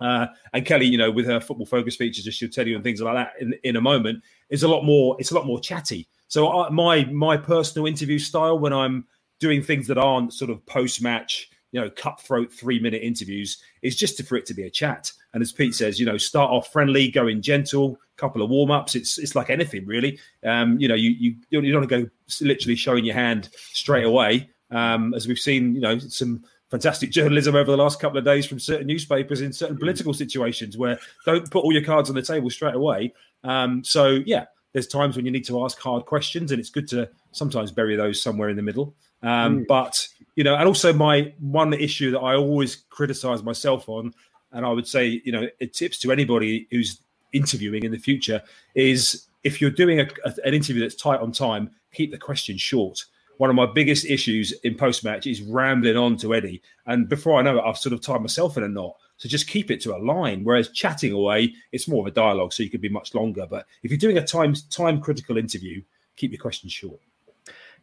[0.00, 2.84] Uh, and Kelly, you know, with her football focus features, as she'll tell you and
[2.84, 5.16] things like that in, in a moment, is a lot more.
[5.18, 6.08] It's a lot more chatty.
[6.28, 9.06] So I, my my personal interview style when I'm
[9.38, 13.96] doing things that aren't sort of post match you know cutthroat three minute interviews is
[13.96, 15.10] just for it to be a chat.
[15.34, 18.70] And as Pete says, you know, start off friendly, go in gentle, couple of warm
[18.70, 18.94] ups.
[18.94, 20.18] It's it's like anything really.
[20.44, 22.10] Um, you know, you you you don't want to go
[22.40, 24.48] literally showing your hand straight away.
[24.70, 28.46] Um, as we've seen, you know, some fantastic journalism over the last couple of days
[28.46, 32.22] from certain newspapers in certain political situations where don't put all your cards on the
[32.22, 33.12] table straight away.
[33.44, 36.88] Um, so yeah, there's times when you need to ask hard questions, and it's good
[36.88, 38.94] to sometimes bury those somewhere in the middle.
[39.22, 39.66] Um, mm.
[39.66, 44.14] But you know, and also my one issue that I always criticise myself on,
[44.52, 47.00] and I would say, you know, it tips to anybody who's
[47.32, 48.42] interviewing in the future
[48.74, 52.56] is if you're doing a, a, an interview that's tight on time, keep the question
[52.56, 53.04] short.
[53.38, 57.38] One of my biggest issues in post match is rambling on to Eddie, and before
[57.38, 58.96] I know it, I've sort of tied myself in a knot.
[59.16, 60.42] So just keep it to a line.
[60.42, 63.46] Whereas chatting away, it's more of a dialogue, so you could be much longer.
[63.48, 65.82] But if you're doing a time time critical interview,
[66.16, 67.00] keep your questions short.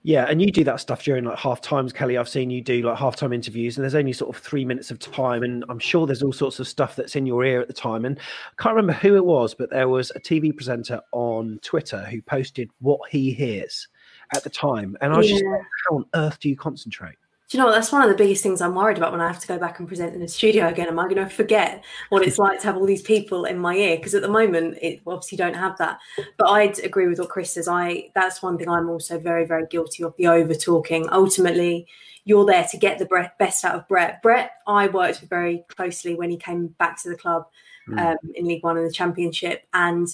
[0.04, 2.18] Yeah, and you do that stuff during like half times, Kelly.
[2.18, 4.92] I've seen you do like half time interviews, and there's only sort of three minutes
[4.92, 7.68] of time, and I'm sure there's all sorts of stuff that's in your ear at
[7.68, 8.06] the time.
[8.06, 12.06] And I can't remember who it was, but there was a TV presenter on Twitter
[12.06, 13.90] who posted what he hears
[14.34, 15.40] at the time, and I was yeah.
[15.40, 15.46] just,
[15.90, 17.18] how on earth do you concentrate?
[17.50, 17.74] Do you know what?
[17.74, 19.80] That's one of the biggest things I'm worried about when I have to go back
[19.80, 20.88] and present in the studio again.
[20.88, 23.74] Am I going to forget what it's like to have all these people in my
[23.74, 23.98] ear?
[23.98, 25.98] Because at the moment, it obviously don't have that.
[26.38, 27.68] But I'd agree with what Kris says.
[27.68, 31.10] I that's one thing I'm also very, very guilty of the over talking.
[31.12, 31.88] Ultimately,
[32.24, 34.22] you're there to get the best out of Brett.
[34.22, 37.48] Brett, I worked with very closely when he came back to the club
[37.88, 38.00] mm.
[38.00, 40.08] um, in League One and the Championship, and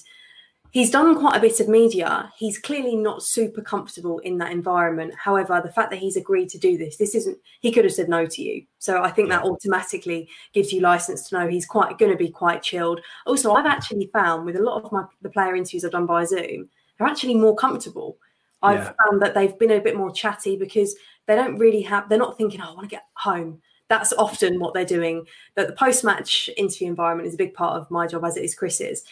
[0.76, 2.30] he's done quite a bit of media.
[2.38, 5.14] He's clearly not super comfortable in that environment.
[5.18, 8.10] However, the fact that he's agreed to do this, this isn't, he could have said
[8.10, 8.66] no to you.
[8.80, 12.28] So I think that automatically gives you license to know he's quite going to be
[12.28, 13.00] quite chilled.
[13.26, 16.26] Also, I've actually found with a lot of my the player interviews I've done by
[16.26, 16.68] Zoom,
[17.00, 18.18] they're actually more comfortable.
[18.62, 18.92] I've yeah.
[19.06, 20.94] found that they've been a bit more chatty because
[21.26, 24.60] they don't really have, they're not thinking, oh, I want to get home that's often
[24.60, 25.26] what they're doing.
[25.54, 28.44] That the post match interview environment is a big part of my job, as it
[28.44, 29.04] is Kris's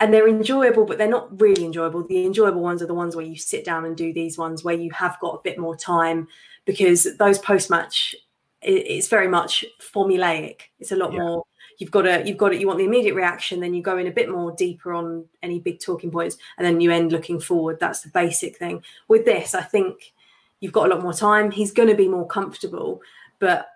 [0.00, 2.04] and they're enjoyable, but they're not really enjoyable.
[2.06, 4.74] The enjoyable ones are the ones where you sit down and do these ones where
[4.74, 6.28] you have got a bit more time
[6.64, 8.14] because those post match,
[8.60, 10.62] it's very much formulaic.
[10.80, 11.20] It's a lot yeah.
[11.20, 11.44] more.
[11.78, 12.60] You've got to, you've got it.
[12.60, 15.58] You want the immediate reaction, then you go in a bit more deeper on any
[15.58, 17.78] big talking points, and then you end looking forward.
[17.80, 18.82] That's the basic thing.
[19.08, 20.12] With this, I think
[20.60, 21.50] you've got a lot more time.
[21.50, 23.02] He's going to be more comfortable,
[23.38, 23.68] but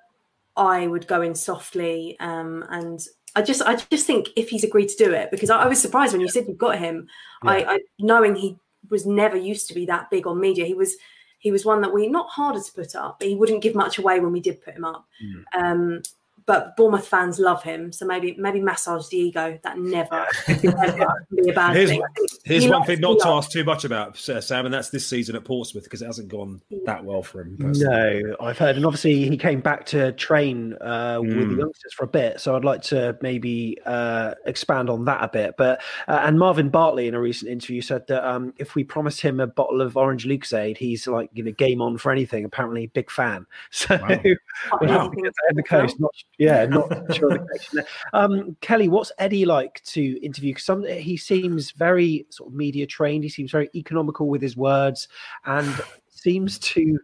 [0.57, 3.05] I would go in softly um, and
[3.39, 5.81] I just I just think if he's agreed to do it because I, I was
[5.81, 7.07] surprised when you said you've got him.
[7.45, 7.51] Yeah.
[7.51, 8.59] I, I knowing he
[8.91, 10.67] was never used to be that big on media.
[10.67, 10.97] He was
[11.39, 13.99] he was one that we not harder to put up, but he wouldn't give much
[13.99, 15.07] away when we did put him up.
[15.23, 15.45] Mm.
[15.57, 16.03] Um,
[16.49, 19.59] but Bournemouth fans love him, so maybe maybe massage the ego.
[19.63, 22.03] That never, never be a bad here's, thing.
[22.43, 25.45] Here's one thing not to ask too much about, Sam, and that's this season at
[25.45, 27.59] Portsmouth because it hasn't gone that well for him.
[27.59, 28.23] Personally.
[28.23, 31.29] No, I've heard, and obviously he came back to train uh, mm.
[31.29, 31.59] with the hmm.
[31.61, 35.55] youngsters for a bit, so I'd like to maybe uh, expand on that a bit.
[35.59, 39.21] But uh, and Marvin Bartley in a recent interview said that um, if we promised
[39.21, 42.47] him a bottle of orange Lucozade, he's like you know game on for anything.
[42.47, 43.45] Apparently, big fan.
[43.71, 44.09] So wow.
[44.81, 45.11] wow.
[45.55, 47.83] the coast, not yeah, not sure the connection
[48.13, 50.51] Um, Kelly, what's Eddie like to interview?
[50.51, 53.25] Because some he seems very sort of media trained.
[53.25, 55.09] He seems very economical with his words,
[55.45, 55.75] and
[56.09, 56.99] seems to,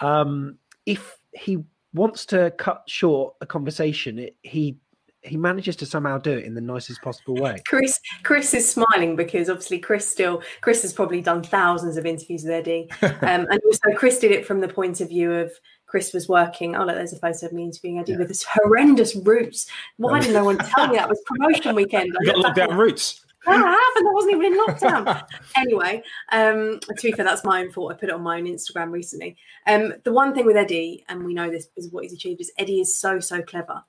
[0.00, 1.58] um, if he
[1.94, 4.76] wants to cut short a conversation, it, he
[5.24, 7.56] he manages to somehow do it in the nicest possible way.
[7.66, 12.42] Kris Kris is smiling because obviously Kris still Kris has probably done thousands of interviews
[12.42, 15.52] with Eddie, um, and also Kris did it from the point of view of
[15.92, 16.74] Kris was working.
[16.74, 18.18] Oh, look, there's a photo of me interviewing Eddie yeah.
[18.18, 19.66] with his horrendous roots.
[19.98, 22.16] Why didn't no one tell me that was promotion weekend?
[22.18, 23.26] You got locked down roots.
[23.46, 23.66] I haven't.
[23.68, 25.22] I wasn't even in lockdown.
[25.54, 27.92] anyway, um, to be fair, that's my own fault.
[27.92, 29.36] I put it on my own Instagram recently.
[29.66, 32.50] Um, the one thing with Eddie, and we know this is what he's achieved, is
[32.56, 33.84] Eddie is so so clever,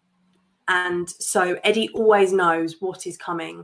[0.67, 3.63] and so Eddie always knows what is coming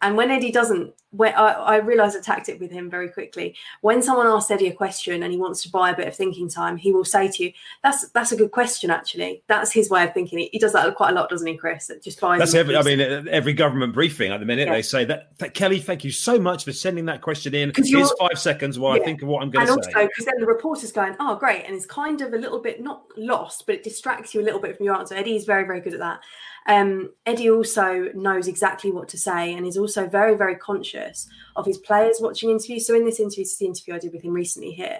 [0.00, 3.56] and when Eddie doesn't, when I, I realize a tactic with him very quickly.
[3.80, 6.48] When someone asks Eddie a question and he wants to buy a bit of thinking
[6.48, 10.04] time, he will say to you, "That's that's a good question, actually." That's his way
[10.04, 10.48] of thinking.
[10.52, 11.90] He does that quite a lot, doesn't he, Kris?
[11.90, 12.38] It just buys.
[12.38, 12.76] That's every.
[12.76, 14.74] I mean, every government briefing at the minute yeah.
[14.74, 17.72] they say that, that, Kelly, thank you so much for sending that question in.
[17.74, 19.02] Here's five seconds while yeah.
[19.02, 19.78] I think of what I'm going to say.
[19.78, 22.60] And also, because then the reporter's going, "Oh, great," and it's kind of a little
[22.60, 25.14] bit not lost, but it distracts you a little bit from your answer.
[25.14, 26.20] Eddie is very, very good at that.
[26.68, 31.64] Um, Eddie also knows exactly what to say and is also very, very conscious of
[31.64, 32.86] his players watching interviews.
[32.86, 34.98] So in this interview, this is the interview I did with him recently here.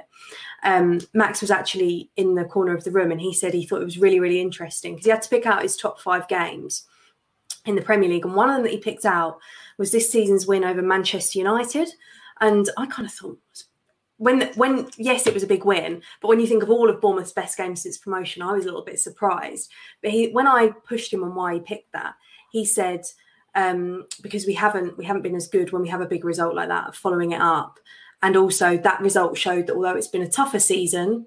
[0.64, 3.82] Um, Max was actually in the corner of the room and he said he thought
[3.82, 6.86] it was really, really interesting because he had to pick out his top five games
[7.66, 8.24] in the Premier League.
[8.24, 9.38] And one of them that he picked out
[9.76, 11.90] was this season's win over Manchester United.
[12.40, 13.38] And I kind of thought
[14.18, 17.00] when when yes, it was a big win, but when you think of all of
[17.00, 19.70] Bournemouth's best games since promotion, I was a little bit surprised.
[20.02, 22.14] But he, when I pushed him on why he picked that,
[22.50, 23.04] he said
[23.54, 26.54] um, because we haven't we haven't been as good when we have a big result
[26.54, 27.78] like that, following it up,
[28.22, 31.26] and also that result showed that although it's been a tougher season,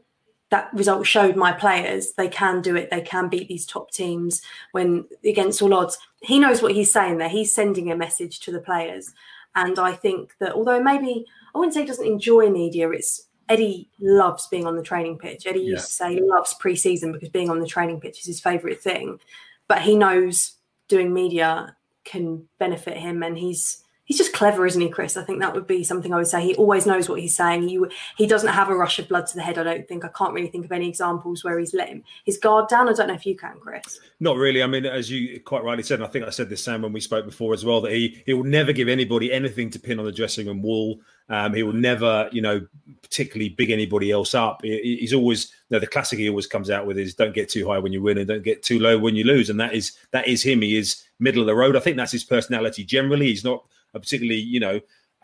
[0.49, 2.89] that result showed my players they can do it.
[2.91, 4.41] They can beat these top teams
[4.73, 5.97] when against all odds.
[6.21, 7.29] He knows what he's saying there.
[7.29, 9.13] He's sending a message to the players,
[9.55, 12.89] and I think that although maybe I wouldn't say he doesn't enjoy media.
[12.89, 15.45] It's Eddie loves being on the training pitch.
[15.45, 18.39] Eddie used to say he loves pre-season because being on the training pitch is his
[18.39, 19.19] favourite thing.
[19.67, 20.53] But he knows
[20.87, 23.80] doing media can benefit him, and he's
[24.11, 25.15] he's just clever, isn't he, Kris?
[25.15, 26.43] I think that would be something I would say.
[26.43, 27.69] He always knows what he's saying.
[27.69, 27.79] He
[28.17, 29.57] he doesn't have a rush of blood to the head.
[29.57, 30.03] I don't think.
[30.03, 32.89] I can't really think of any examples where he's let him his guard down.
[32.89, 34.01] I don't know if you can, Kris.
[34.19, 34.61] Not really.
[34.63, 36.91] I mean, as you quite rightly said, and I think I said this Sam when
[36.91, 39.97] we spoke before as well, that he he will never give anybody anything to pin
[39.97, 40.99] on the dressing room wall.
[41.29, 42.67] Um, he will never, you know,
[43.01, 44.61] particularly big anybody else up.
[44.63, 47.47] He, he's always, you know, the classic he always comes out with is don't get
[47.47, 49.49] too high when you win and don't get too low when you lose.
[49.49, 50.61] And that is that is him.
[50.61, 51.77] He is middle of the road.
[51.77, 53.27] I think that's his personality generally.
[53.27, 53.63] He's not
[53.93, 54.79] a particularly, you know,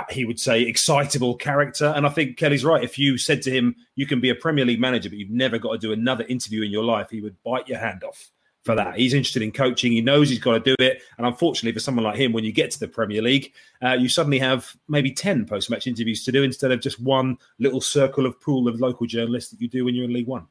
[0.09, 1.93] he would say excitable character.
[1.95, 2.84] And I think Kelly's right.
[2.84, 5.57] If you said to him, you can be a Premier League manager, but you've never
[5.57, 8.32] got to do another interview in your life, he would bite your hand off
[8.63, 8.97] for that.
[8.97, 9.91] He's interested in coaching.
[9.93, 11.01] He knows he's got to do it.
[11.18, 14.09] And unfortunately, for someone like him, when you get to the Premier League, uh, you
[14.09, 18.26] suddenly have maybe 10 post match interviews to do instead of just one little circle
[18.26, 20.47] of pool of local journalists that you do when you're in League One.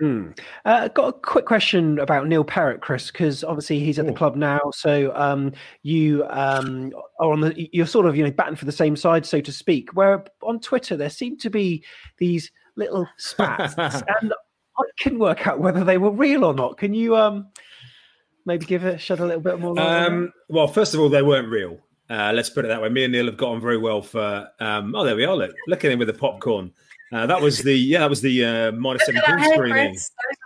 [0.00, 0.36] Mm.
[0.64, 4.34] Uh, got a quick question about Neil Perrett, Kris, because obviously he's at the club
[4.34, 4.60] now.
[4.74, 8.72] So um, you um, are on the you're sort of you know batting for the
[8.72, 9.94] same side, so to speak.
[9.94, 11.84] Where on Twitter there seem to be
[12.18, 14.32] these little spats, and
[14.78, 16.76] I couldn't work out whether they were real or not.
[16.76, 17.46] Can you um,
[18.46, 19.78] maybe give it shed a little bit more?
[19.78, 21.78] Um, well, first of all, they weren't real.
[22.10, 22.88] Uh, let's put it that way.
[22.88, 24.48] Me and Neil have got on very well for.
[24.58, 25.36] Um, oh, there we are.
[25.36, 26.72] Look, look at him with the popcorn.
[27.12, 29.96] Uh, that was the yeah, that was the uh, minus Look seventeen screening.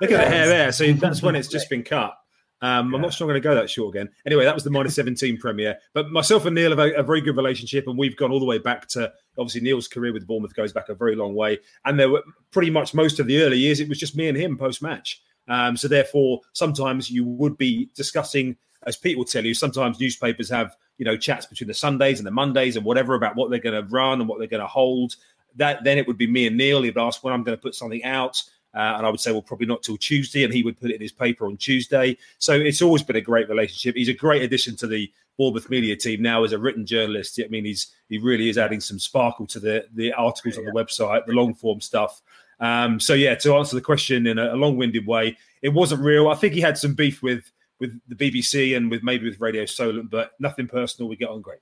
[0.01, 0.73] Look at the hair there.
[0.73, 2.15] So that's when it's just been cut.
[2.61, 4.09] Um, I'm not sure I'm going to go that short again.
[4.27, 5.79] Anyway, that was the minus 17 premiere.
[5.93, 8.47] But myself and Neil have a, a very good relationship, and we've gone all the
[8.47, 11.59] way back to obviously Neil's career with Bournemouth goes back a very long way.
[11.85, 14.37] And there were pretty much most of the early years, it was just me and
[14.37, 15.23] him post match.
[15.47, 18.57] Um, so therefore, sometimes you would be discussing,
[18.87, 22.27] as Pete will tell you, sometimes newspapers have you know chats between the Sundays and
[22.27, 24.67] the Mondays and whatever about what they're going to run and what they're going to
[24.67, 25.15] hold.
[25.59, 26.83] That then it would be me and Neil.
[26.83, 28.43] He'd ask when I'm going to put something out.
[28.75, 30.45] Uh, and I would say, well, probably not till Tuesday.
[30.45, 32.17] And he would put it in his paper on Tuesday.
[32.39, 33.97] So it's always been a great relationship.
[33.97, 37.41] He's a great addition to the Bournemouth media team now as a written journalist.
[37.43, 40.73] I mean, he's he really is adding some sparkle to the the articles on the
[40.73, 42.21] website, the long form stuff.
[42.61, 46.03] Um, so yeah, to answer the question in a, a long winded way, it wasn't
[46.03, 46.29] real.
[46.29, 49.65] I think he had some beef with with the BBC and with maybe with Radio
[49.65, 51.09] Solent, but nothing personal.
[51.09, 51.61] We get on great.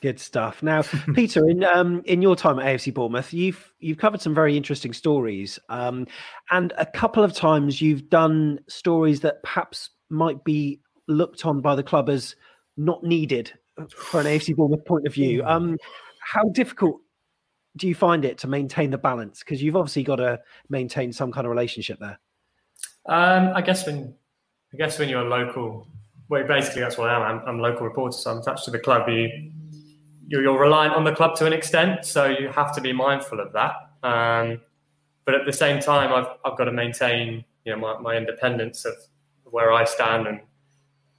[0.00, 0.62] Good stuff.
[0.62, 0.82] Now,
[1.14, 4.92] Peter, in um, in your time at AFC Bournemouth, you've you've covered some very interesting
[4.92, 6.06] stories, um,
[6.50, 11.74] and a couple of times you've done stories that perhaps might be looked on by
[11.74, 12.36] the club as
[12.76, 13.52] not needed
[13.96, 15.44] for an AFC Bournemouth point of view.
[15.44, 15.76] Um,
[16.20, 17.00] how difficult
[17.76, 19.40] do you find it to maintain the balance?
[19.40, 20.38] Because you've obviously got to
[20.68, 22.18] maintain some kind of relationship there.
[23.06, 24.14] Um, I guess when
[24.72, 25.88] I guess when you're a local,
[26.28, 27.22] well, basically that's what I am.
[27.22, 29.08] I'm, I'm a local reporter, so I'm attached to the club.
[29.08, 29.50] You
[30.28, 33.52] you're, reliant on the club to an extent, so you have to be mindful of
[33.54, 33.74] that.
[34.02, 34.60] Um,
[35.24, 38.84] but at the same time, I've I've got to maintain you know my, my independence
[38.84, 38.94] of
[39.44, 40.40] where I stand, and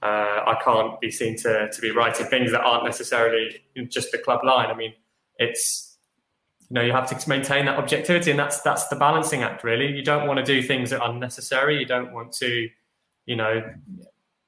[0.02, 4.18] uh, I can't be seen to to be writing things that aren't necessarily just the
[4.18, 4.68] club line.
[4.68, 4.94] I mean,
[5.38, 5.98] it's
[6.68, 9.64] you know you have to maintain that objectivity, and that's that's the balancing act.
[9.64, 11.78] Really, you don't want to do things that are unnecessary.
[11.78, 12.68] You don't want to,
[13.26, 13.62] you know,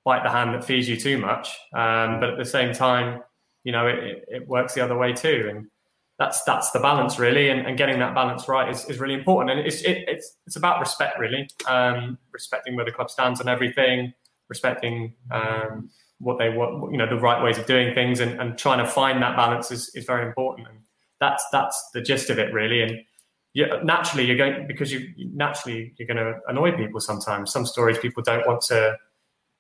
[0.05, 1.49] bite the hand that feeds you too much.
[1.75, 3.23] Um, but at the same time,
[3.65, 5.67] you know, it, it, works the other way too, and
[6.19, 9.51] that's that's the balance really, and, and getting that balance right is, is really important.
[9.51, 13.49] And it's it, it's it's about respect really, um, respecting where the club stands on
[13.49, 14.13] everything,
[14.49, 18.59] respecting um, what they want, you know, the right ways of doing things, and, and
[18.59, 20.69] trying to find that balance is, is very important.
[20.69, 20.79] And
[21.21, 22.83] that's that's the gist of it really.
[22.83, 22.99] And
[23.55, 27.53] yeah, naturally you're going because you naturally you're going to annoy people sometimes.
[27.53, 28.97] Some stories people don't want to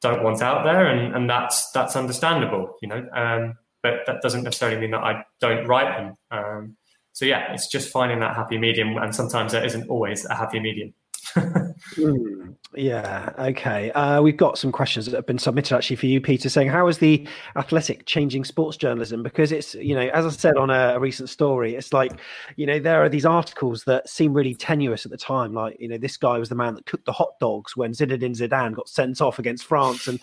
[0.01, 3.07] don't want out there, and, and that's that's understandable, you know.
[3.15, 6.17] Um, but that doesn't necessarily mean that I don't write them.
[6.31, 6.77] Um,
[7.13, 10.61] so yeah, it's just finding that happy medium, and sometimes there isn't always a happy
[10.61, 10.95] medium.
[11.97, 13.33] Hmm, yeah.
[13.39, 13.91] Okay.
[13.93, 16.89] Uh, we've got some questions that have been submitted actually for you, Peter, saying how
[16.89, 19.23] is the athletic changing sports journalism?
[19.23, 22.13] Because it's you know, as I said on a, a recent story, it's like
[22.57, 25.53] you know there are these articles that seem really tenuous at the time.
[25.53, 28.37] Like you know, this guy was the man that cooked the hot dogs when Zinedine
[28.37, 30.19] Zidane got sent off against France, and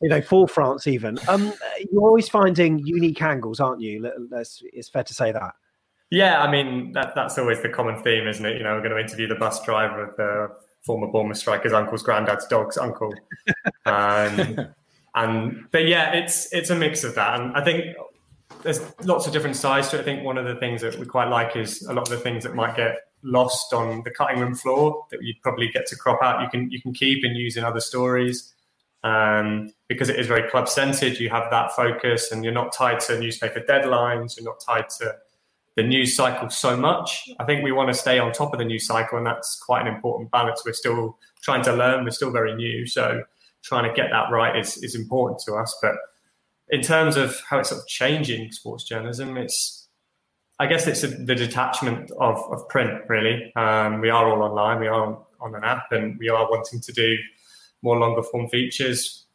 [0.00, 1.18] you know, for France even.
[1.28, 1.52] Um,
[1.92, 4.10] you're always finding unique angles, aren't you?
[4.32, 5.54] It's fair to say that.
[6.12, 8.58] Yeah, I mean that that's always the common theme, isn't it?
[8.58, 10.48] You know, we're going to interview the bus driver of the
[10.82, 13.14] former Bournemouth striker's uncle's granddad's dog's uncle,
[13.86, 14.58] um,
[15.14, 17.96] and but yeah, it's it's a mix of that, and I think
[18.62, 20.00] there's lots of different sides to it.
[20.00, 22.18] I think one of the things that we quite like is a lot of the
[22.18, 25.96] things that might get lost on the cutting room floor that you'd probably get to
[25.96, 26.42] crop out.
[26.42, 28.52] You can you can keep and use in other stories
[29.04, 31.18] um, because it is very club centered.
[31.18, 34.36] You have that focus, and you're not tied to newspaper deadlines.
[34.36, 35.16] You're not tied to
[35.76, 37.28] the news cycle so much.
[37.40, 39.86] I think we want to stay on top of the news cycle, and that's quite
[39.86, 40.62] an important balance.
[40.64, 42.04] We're still trying to learn.
[42.04, 43.22] We're still very new, so
[43.62, 45.76] trying to get that right is is important to us.
[45.80, 45.94] But
[46.68, 49.82] in terms of how it's sort of changing sports journalism, it's
[50.58, 53.52] I guess it's a, the detachment of, of print, really.
[53.56, 56.92] Um, we are all online, we are on, an app, and we are wanting to
[56.92, 57.16] do
[57.82, 59.26] more longer form features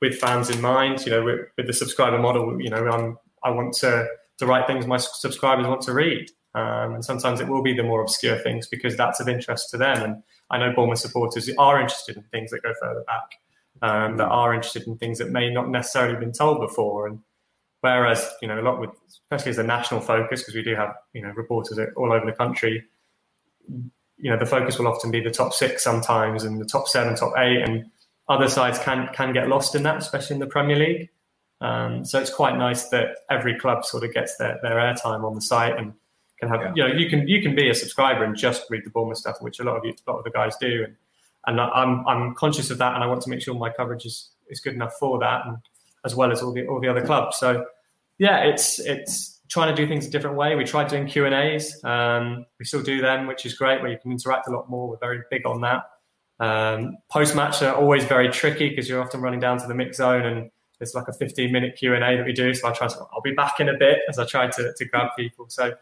[0.00, 1.04] with fans in mind.
[1.04, 4.66] You know, with, with the subscriber model, you know, I'm, I want to, to write
[4.66, 6.30] things my subscribers want to read.
[6.54, 9.76] Um, and sometimes it will be the more obscure things because that's of interest to
[9.76, 10.02] them.
[10.02, 13.38] And I know Bournemouth supporters are interested in things that go further back,
[13.82, 17.06] um, that are interested in things that may not necessarily have been told before.
[17.06, 17.20] And
[17.80, 20.94] Whereas, you know, a lot with, especially as a national focus, because we do have,
[21.12, 22.84] you know, reporters all over the country,
[23.68, 27.14] you know, the focus will often be the top six sometimes and the top seven,
[27.14, 27.84] top eight, and
[28.28, 31.08] other sides can can get lost in that, especially in the Premier League.
[31.60, 35.34] Um, so it's quite nice that every club sort of gets their, their airtime on
[35.34, 35.92] the site and
[36.38, 36.72] can have, yeah.
[36.74, 39.36] you know, you can you can be a subscriber and just read the Bournemouth stuff,
[39.40, 40.94] which a lot of you, a lot of the guys do, and
[41.46, 44.30] and I'm I'm conscious of that, and I want to make sure my coverage is
[44.48, 45.56] is good enough for that, and
[46.04, 47.38] as well as all the all the other clubs.
[47.38, 47.66] So
[48.18, 50.54] yeah, it's it's trying to do things a different way.
[50.54, 51.82] We tried doing Q and A's.
[51.82, 54.88] Um, we still do them, which is great, where you can interact a lot more.
[54.88, 55.90] We're very big on that.
[56.40, 59.96] Um, Post match are always very tricky because you're often running down to the mix
[59.96, 60.50] zone and
[60.80, 62.54] it's like a 15 minute Q and A that we do.
[62.54, 64.84] So I try to, I'll be back in a bit as I try to, to
[64.84, 65.46] grab people.
[65.48, 65.74] So,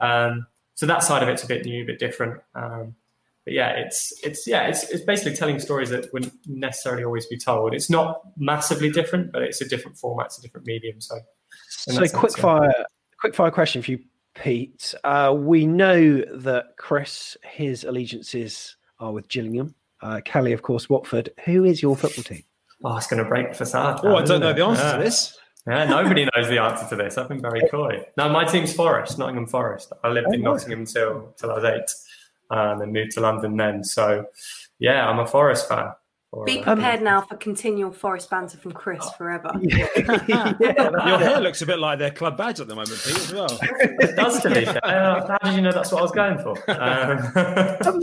[0.00, 2.40] um, so that side of it's a bit new, a bit different.
[2.54, 2.94] Um,
[3.44, 7.38] but yeah, it's it's yeah, it's it's basically telling stories that wouldn't necessarily always be
[7.38, 7.74] told.
[7.74, 11.00] It's not massively different, but it's a different format, it's a different medium.
[11.00, 11.18] So,
[11.68, 12.84] so quick fire,
[13.18, 14.00] quick fire question for you,
[14.34, 14.94] Pete.
[15.04, 19.74] Uh, we know that Kris, his allegiances are with Gillingham.
[20.02, 21.30] Uh, Kelly, of course, Watford.
[21.44, 22.44] Who is your football team?
[22.84, 24.00] Oh, it's going to break the facade.
[24.02, 24.92] Oh, I don't know the answer yeah.
[24.96, 25.38] to this.
[25.66, 27.18] Yeah, nobody knows the answer to this.
[27.18, 28.04] I've been very coy.
[28.16, 29.92] No, my team's Forest, Nottingham Forest.
[30.02, 31.90] I lived oh, in Nottingham until, until I was eight
[32.50, 33.84] and then moved to London then.
[33.84, 34.26] So,
[34.78, 35.92] yeah, I'm a Forest fan.
[36.46, 39.50] Be prepared now for continual Forest banter from Kris forever.
[39.60, 43.32] yeah, Your hair looks a bit like their club badge at the moment, Pete, as
[43.32, 43.58] well.
[43.60, 44.64] it does to me.
[44.64, 46.70] Uh, how did you know that's what I was going for?
[46.70, 48.00] Um, um,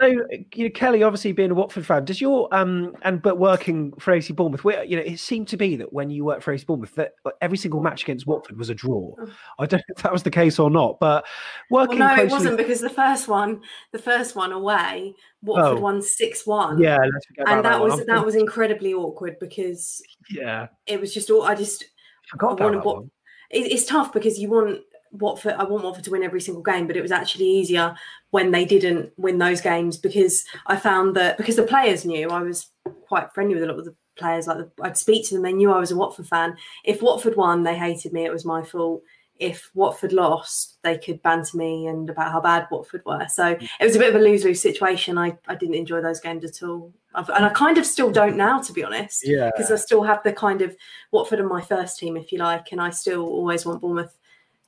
[0.00, 3.92] so, you know, Kelly, obviously being a Watford fan, does your um and but working
[3.98, 6.52] for AC Bournemouth, where you know, it seemed to be that when you worked for
[6.52, 9.12] AC Bournemouth, that every single match against Watford was a draw.
[9.58, 11.26] I don't know if that was the case or not, but
[11.70, 11.98] working.
[11.98, 12.28] Well, no, closely...
[12.28, 15.80] it wasn't because the first one, the first one away, Watford oh.
[15.80, 16.78] won six one.
[16.78, 16.98] Yeah,
[17.38, 21.56] and that, that was that was incredibly awkward because yeah, it was just all I
[21.56, 23.10] just I forgot I one.
[23.50, 24.80] it's tough because you want
[25.12, 27.94] Watford, I want Watford to win every single game, but it was actually easier
[28.30, 32.42] when they didn't win those games because I found that because the players knew I
[32.42, 32.66] was
[33.06, 34.46] quite friendly with a lot of the players.
[34.46, 36.56] Like the, I'd speak to them, they knew I was a Watford fan.
[36.84, 38.24] If Watford won, they hated me.
[38.24, 39.02] It was my fault.
[39.36, 43.26] If Watford lost, they could banter me and about how bad Watford were.
[43.28, 45.16] So it was a bit of a lose lose situation.
[45.16, 46.92] I, I didn't enjoy those games at all.
[47.14, 49.26] I've, and I kind of still don't now, to be honest.
[49.26, 49.50] Yeah.
[49.54, 50.76] Because I still have the kind of
[51.12, 52.72] Watford and my first team, if you like.
[52.72, 54.18] And I still always want Bournemouth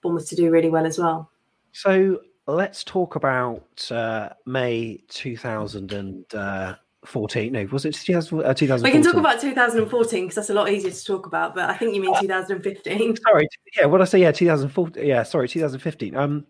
[0.03, 1.31] Bournemouth to do really well as well.
[1.73, 7.53] So let's talk about uh, May 2014.
[7.53, 8.71] No, was it 2014?
[8.71, 11.71] Uh, we can talk about 2014 because that's a lot easier to talk about, but
[11.71, 13.17] I think you mean 2015.
[13.17, 15.07] Sorry, yeah, what I say, yeah, 2014.
[15.07, 16.17] Yeah, sorry, 2015.
[16.17, 16.45] Um,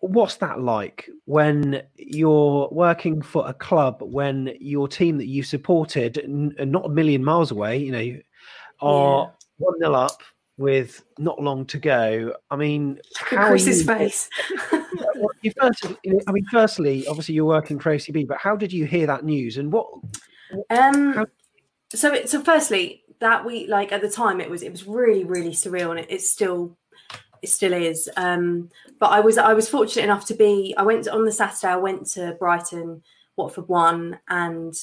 [0.00, 6.18] what's that like when you're working for a club when your team that you supported,
[6.18, 8.20] n- not a million miles away, you know,
[8.80, 9.88] are one yeah.
[9.88, 10.22] nil up
[10.62, 12.34] with not long to go.
[12.50, 14.30] I mean, Kris's face.
[15.42, 19.06] you first, I mean, firstly, obviously you're working for OCB, but how did you hear
[19.08, 19.88] that news and what?
[20.70, 21.26] Um, how...
[21.92, 25.24] so it, so firstly, that week, like at the time, it was it was really
[25.24, 26.76] really surreal, and it, it's still
[27.42, 28.08] it still is.
[28.16, 30.74] Um, but I was I was fortunate enough to be.
[30.78, 31.72] I went on the Saturday.
[31.72, 33.02] I went to Brighton.
[33.36, 34.74] Watford won, and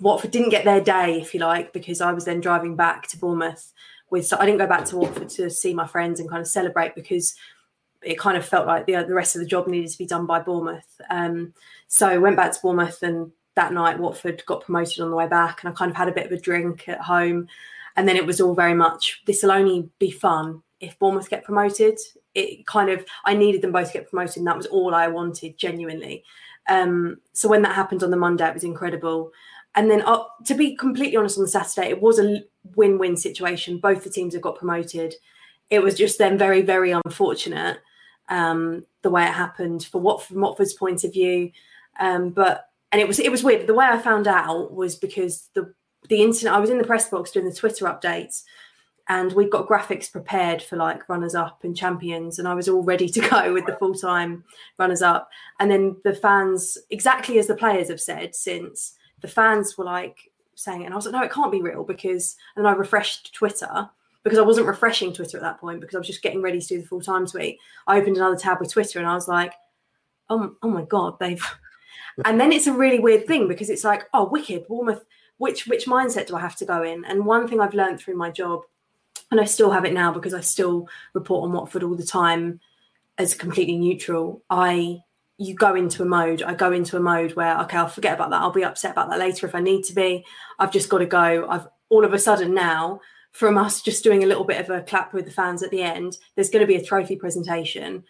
[0.00, 3.16] Watford didn't get their day, if you like, because I was then driving back to
[3.16, 3.72] Bournemouth
[4.10, 6.48] with so I didn't go back to Watford to see my friends and kind of
[6.48, 7.34] celebrate because
[8.02, 10.26] it kind of felt like the the rest of the job needed to be done
[10.26, 11.00] by Bournemouth.
[11.10, 11.54] Um,
[11.88, 15.26] so I went back to Bournemouth and that night Watford got promoted on the way
[15.26, 17.48] back and I kind of had a bit of a drink at home
[17.96, 21.44] and then it was all very much this will only be fun if Bournemouth get
[21.44, 21.98] promoted.
[22.34, 25.08] it kind of I needed them both to get promoted, and that was all I
[25.08, 26.24] wanted, genuinely.
[26.68, 29.32] Um, so when that happened on the Monday, it was incredible.
[29.74, 32.42] And then, uh, to be completely honest, on the Saturday, it was a
[32.74, 33.78] win-win situation.
[33.78, 35.14] Both the teams have got promoted.
[35.70, 37.78] It was just then very, very unfortunate
[38.28, 41.52] um, the way it happened for what from Watford's point of view.
[42.00, 43.66] Um, but and it was it was weird.
[43.66, 45.72] The way I found out was because the
[46.08, 46.54] the internet.
[46.54, 48.42] I was in the press box doing the Twitter updates,
[49.10, 52.82] and we've got graphics prepared for like runners up and champions and i was all
[52.82, 54.42] ready to go with the full-time
[54.78, 59.76] runners up and then the fans exactly as the players have said since the fans
[59.76, 62.64] were like saying it and i was like no it can't be real because and
[62.64, 63.88] then i refreshed twitter
[64.22, 66.66] because i wasn't refreshing twitter at that point because i was just getting ready to
[66.66, 69.54] do the full-time tweet i opened another tab with twitter and i was like
[70.28, 71.44] oh, oh my god they've
[72.24, 75.04] and then it's a really weird thing because it's like oh wicked bournemouth
[75.38, 78.16] which which mindset do i have to go in and one thing i've learned through
[78.16, 78.62] my job
[79.30, 82.60] and I still have it now because I still report on Watford all the time
[83.18, 84.42] as completely neutral.
[84.50, 85.02] I
[85.40, 86.42] you go into a mode.
[86.42, 88.42] I go into a mode where okay, I'll forget about that.
[88.42, 90.24] I'll be upset about that later if I need to be.
[90.58, 91.48] I've just got to go.
[91.48, 93.00] I've all of a sudden now
[93.32, 95.82] from us just doing a little bit of a clap with the fans at the
[95.82, 96.18] end.
[96.34, 98.04] There's going to be a trophy presentation.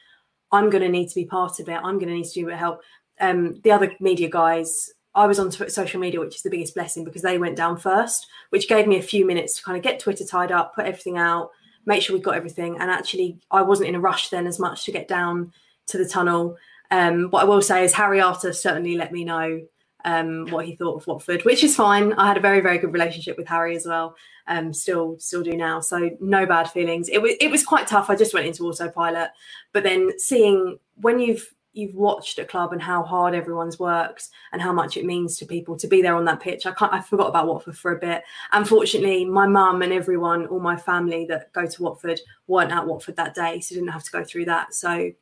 [0.50, 1.76] I'm going to need to be part of it.
[1.76, 2.80] I'm going to need to do help.
[3.20, 7.04] Um, the other media guys I was on social media, which is the biggest blessing
[7.04, 9.98] because they went down first, which gave me a few minutes to kind of get
[9.98, 11.50] Twitter tied up, put everything out,
[11.84, 12.78] make sure we got everything.
[12.78, 15.52] And actually, I wasn't in a rush then as much to get down
[15.88, 16.56] to the tunnel.
[16.90, 19.60] Um, what I will say is Harry Arter certainly let me know
[20.04, 22.12] um, what he thought of Watford, which is fine.
[22.14, 24.16] I had a very, very good relationship with Harry as well.
[24.46, 25.80] Um, still, still do now.
[25.80, 27.08] So no bad feelings.
[27.08, 28.10] It was, it was quite tough.
[28.10, 29.30] I just went into autopilot,
[29.72, 34.60] but then seeing when you've you've watched a club and how hard everyone's worked and
[34.60, 36.66] how much it means to people to be there on that pitch.
[36.66, 38.24] I can't I forgot about Watford for a bit.
[38.50, 43.16] Unfortunately, my mum and everyone, all my family that go to Watford weren't at Watford
[43.16, 44.74] that day, so didn't have to go through that.
[44.74, 45.12] So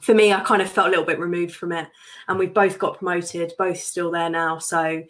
[0.00, 1.88] for me, I kind of felt a little bit removed from it.
[2.28, 4.58] And we've both got promoted, both still there now.
[4.58, 5.02] So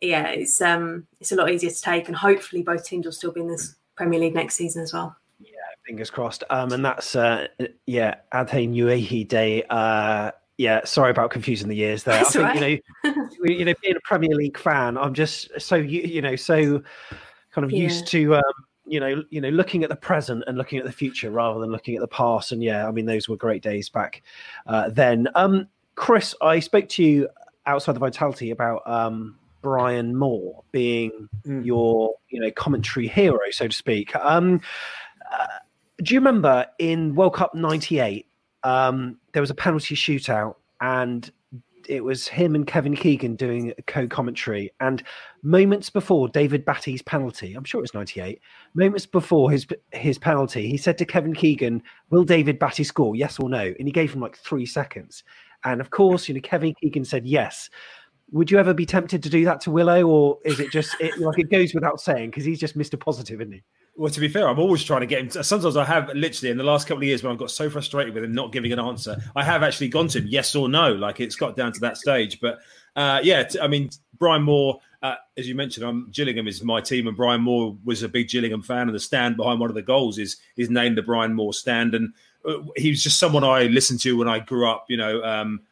[0.00, 3.32] yeah, it's um it's a lot easier to take and hopefully both teams will still
[3.32, 5.16] be in this Premier League next season as well.
[5.40, 5.50] Yeah,
[5.86, 6.44] fingers crossed.
[6.50, 7.48] Um, and that's uh,
[7.86, 9.64] yeah, Adhe Nuehi Day.
[9.68, 12.16] Uh, yeah, sorry about confusing the years there.
[12.16, 13.14] That's I think right.
[13.14, 16.36] you know, you know, being a Premier League fan, I'm just so you you know
[16.36, 16.82] so
[17.52, 17.82] kind of yeah.
[17.82, 18.42] used to um,
[18.88, 21.70] you know you know looking at the present and looking at the future rather than
[21.70, 22.52] looking at the past.
[22.52, 24.22] And yeah, I mean those were great days back
[24.66, 25.28] uh, then.
[25.34, 27.28] Um, Kris, I spoke to you
[27.66, 31.64] outside the Vitality about um, Brian Moore being mm.
[31.64, 34.14] your you know commentary hero, so to speak.
[34.16, 34.60] Um,
[35.32, 35.46] uh,
[36.02, 38.26] do you remember in World Cup '98
[38.64, 41.30] um, there was a penalty shootout and
[41.88, 44.72] it was him and Kevin Keegan doing co-commentary.
[44.80, 45.02] And
[45.42, 48.40] moments before David Batty's penalty, I'm sure it was '98.
[48.74, 53.16] Moments before his his penalty, he said to Kevin Keegan, "Will David Batty score?
[53.16, 55.24] Yes or no?" And he gave him like three seconds.
[55.64, 57.70] And of course, you know, Kevin Keegan said yes.
[58.30, 61.18] Would you ever be tempted to do that to Willo, or is it just it,
[61.18, 63.00] like it goes without saying because he's just Mr.
[63.00, 63.62] Positive, isn't he?
[63.98, 65.28] Well, to be fair, I'm always trying to get him.
[65.30, 67.68] To, sometimes I have literally in the last couple of years when I've got so
[67.68, 70.68] frustrated with him not giving an answer, I have actually gone to him yes or
[70.68, 70.92] no.
[70.92, 72.40] Like it's got down to that stage.
[72.40, 72.60] But
[72.94, 76.80] uh, yeah, t- I mean, Brian Moore, uh, as you mentioned, I'm Gillingham is my
[76.80, 79.74] team, and Brian Moore was a big Gillingham fan, and the stand behind one of
[79.74, 82.14] the goals is is named the Brian Moore stand, and
[82.48, 84.86] uh, he was just someone I listened to when I grew up.
[84.88, 85.24] You know.
[85.24, 85.62] Um,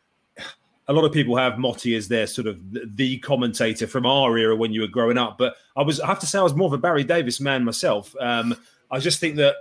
[0.89, 2.61] a lot of people have Motty as their sort of
[2.97, 5.37] the commentator from our era when you were growing up.
[5.37, 7.64] But I was, I have to say, I was more of a Barry Davies man
[7.64, 8.14] myself.
[8.20, 8.57] Um,
[8.91, 9.57] I just think that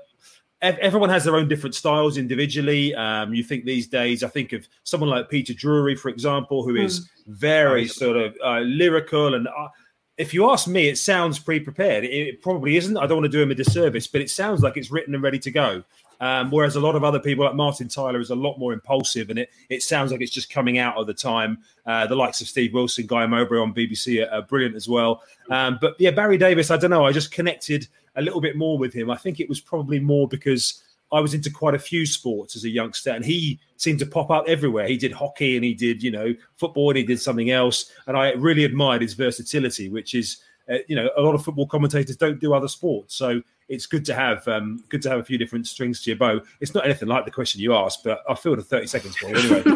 [0.61, 2.93] everyone has their own different styles individually.
[2.95, 6.75] Um, you think these days, I think of someone like Peter Drury, for example, who
[6.75, 7.07] is mm.
[7.27, 9.33] very sort of uh, lyrical.
[9.33, 9.69] And uh,
[10.17, 12.03] if you ask me, it sounds pre prepared.
[12.03, 12.97] It, it, probably isn't.
[12.97, 15.23] I don't want to do him a disservice, but it sounds like it's written and
[15.23, 15.83] ready to go.
[16.25, 19.29] Um, whereas a lot of other people, like Martin Tyler, is a lot more impulsive,
[19.29, 21.59] and it it sounds like it's just coming out of the time.
[21.85, 25.21] Uh, the likes of Steve Wilson, Guy Mowbray on BBC are, are brilliant as well.
[25.51, 27.05] Um, but yeah, Barry Davies, I don't know.
[27.05, 29.11] I just connected a little bit more with him.
[29.11, 32.63] I think it was probably more because I was into quite a few sports as
[32.63, 34.87] a youngster, and he seemed to pop up everywhere.
[34.87, 38.17] He did hockey, and he did you know football, and he did something else, and
[38.17, 40.37] I really admired his versatility, which is
[40.69, 44.05] uh, you know a lot of football commentators don't do other sports, so it's good
[44.05, 46.39] to have um, good to have a few different strings to your bow.
[46.61, 49.27] It's not anything like the question you asked, but I filled a thirty seconds for
[49.27, 49.63] anyway.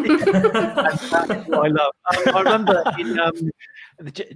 [1.52, 1.92] I love.
[2.10, 3.50] I, remember in um,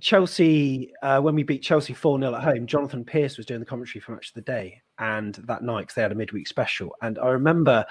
[0.00, 2.66] Chelsea uh, when we beat Chelsea four 0 at home.
[2.66, 5.94] Jonathan Pearce was doing the commentary for Match of the Day, and that night because
[5.94, 6.94] they had a midweek special.
[7.02, 7.84] And I remember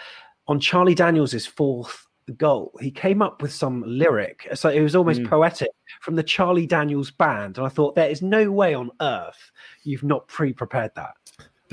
[0.47, 4.47] on Charlie Daniels' fourth goal, he came up with some lyric.
[4.53, 5.29] So it was almost mm.
[5.29, 5.69] poetic
[5.99, 7.57] from the Charlie Daniels band.
[7.57, 9.51] And I thought, there is no way on earth
[9.83, 11.15] you've not pre prepared that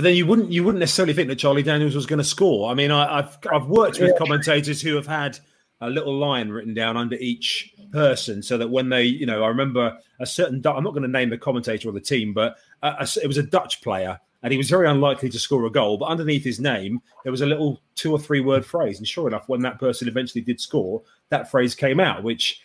[0.01, 2.71] but then you wouldn't you wouldn't necessarily think that Charlie Daniels was going to score.
[2.71, 5.39] I mean, I, have I've worked with commentators who have had
[5.83, 9.49] a little line written down under each person, so that when they, you know, I
[9.49, 10.63] remember a certain.
[10.67, 13.37] I'm not going to name the commentator or the team, but a, a, it was
[13.37, 15.99] a Dutch player, and he was very unlikely to score a goal.
[15.99, 19.29] But underneath his name, there was a little two or three word phrase, and sure
[19.29, 22.61] enough, when that person eventually did score, that phrase came out, which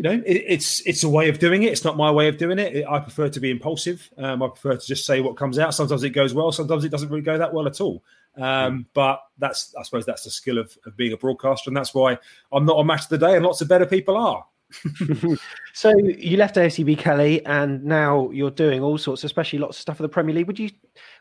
[0.00, 1.72] you know, it, it's it's a way of doing it.
[1.72, 2.86] It's not my way of doing it.
[2.88, 4.08] I prefer to be impulsive.
[4.16, 5.74] Um, I prefer to just say what comes out.
[5.74, 6.52] Sometimes it goes well.
[6.52, 8.02] Sometimes it doesn't really go that well at all.
[8.38, 11.92] Um, but that's I suppose that's the skill of, of being a broadcaster, and that's
[11.92, 12.16] why
[12.50, 14.46] I'm not a match of the day, and lots of better people are.
[15.72, 19.96] so you left AFCB Kelly, and now you're doing all sorts, especially lots of stuff
[19.96, 20.46] for the Premier League.
[20.46, 20.70] Would you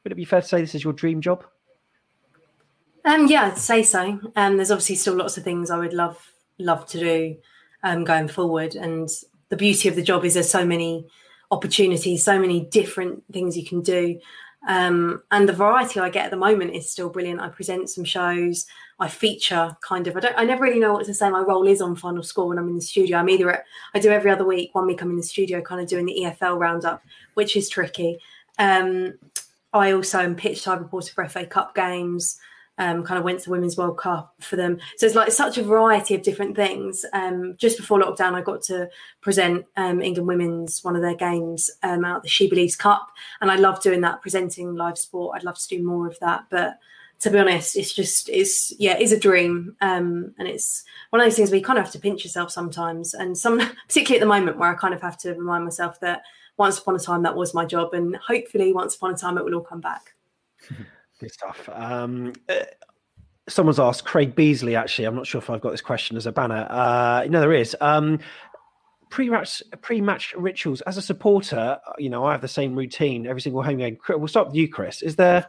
[0.03, 1.45] would it be fair to say this is your dream job?
[3.05, 4.19] Um, yeah, I'd say so.
[4.35, 7.37] Um, there's obviously still lots of things I would love love to do
[7.83, 8.75] um, going forward.
[8.75, 9.09] And
[9.49, 11.07] the beauty of the job is there's so many
[11.51, 14.19] opportunities, so many different things you can do.
[14.67, 17.39] Um, and the variety I get at the moment is still brilliant.
[17.39, 18.65] I present some shows,
[18.99, 20.17] I feature kind of.
[20.17, 20.37] I don't.
[20.37, 21.29] I never really know what to say.
[21.29, 23.17] My role is on Final Score when I'm in the studio.
[23.17, 24.73] I'm either at, I do every other week.
[24.73, 27.01] One week I'm in the studio, kind of doing the EFL roundup,
[27.35, 28.19] which is tricky.
[28.57, 29.13] Um,
[29.73, 32.39] I also am pitch side reporter for FA Cup games
[32.79, 34.79] um, kind of went to the Women's World Cup for them.
[34.97, 37.05] So it's like such a variety of different things.
[37.13, 38.89] Um, just before lockdown, I got to
[39.21, 43.09] present um, England Women's one of their games um, out the She Believes Cup,
[43.41, 45.35] and I love doing that, presenting live sport.
[45.35, 46.79] I'd love to do more of that, but
[47.20, 51.26] to be honest, it's just it's yeah, it's a dream, um, and it's one of
[51.26, 54.22] those things where you kind of have to pinch yourself sometimes, and some particularly at
[54.22, 56.22] the moment where I kind of have to remind myself that
[56.57, 59.43] once upon a time that was my job, and hopefully once upon a time it
[59.43, 60.13] will all come back.
[61.20, 61.70] Good stuff.
[61.74, 62.63] Um, uh,
[63.49, 64.78] someone's asked Craig Beasley.
[64.78, 66.65] Actually, I'm not sure if I've got this question as a banner.
[66.70, 67.76] Uh, no, there is.
[67.82, 68.20] Um,
[69.09, 70.80] pre-match pre-match rituals.
[70.82, 73.97] As a supporter, you know, I have the same routine every single home game.
[74.07, 75.01] We'll start with you, Kris.
[75.01, 75.45] Is there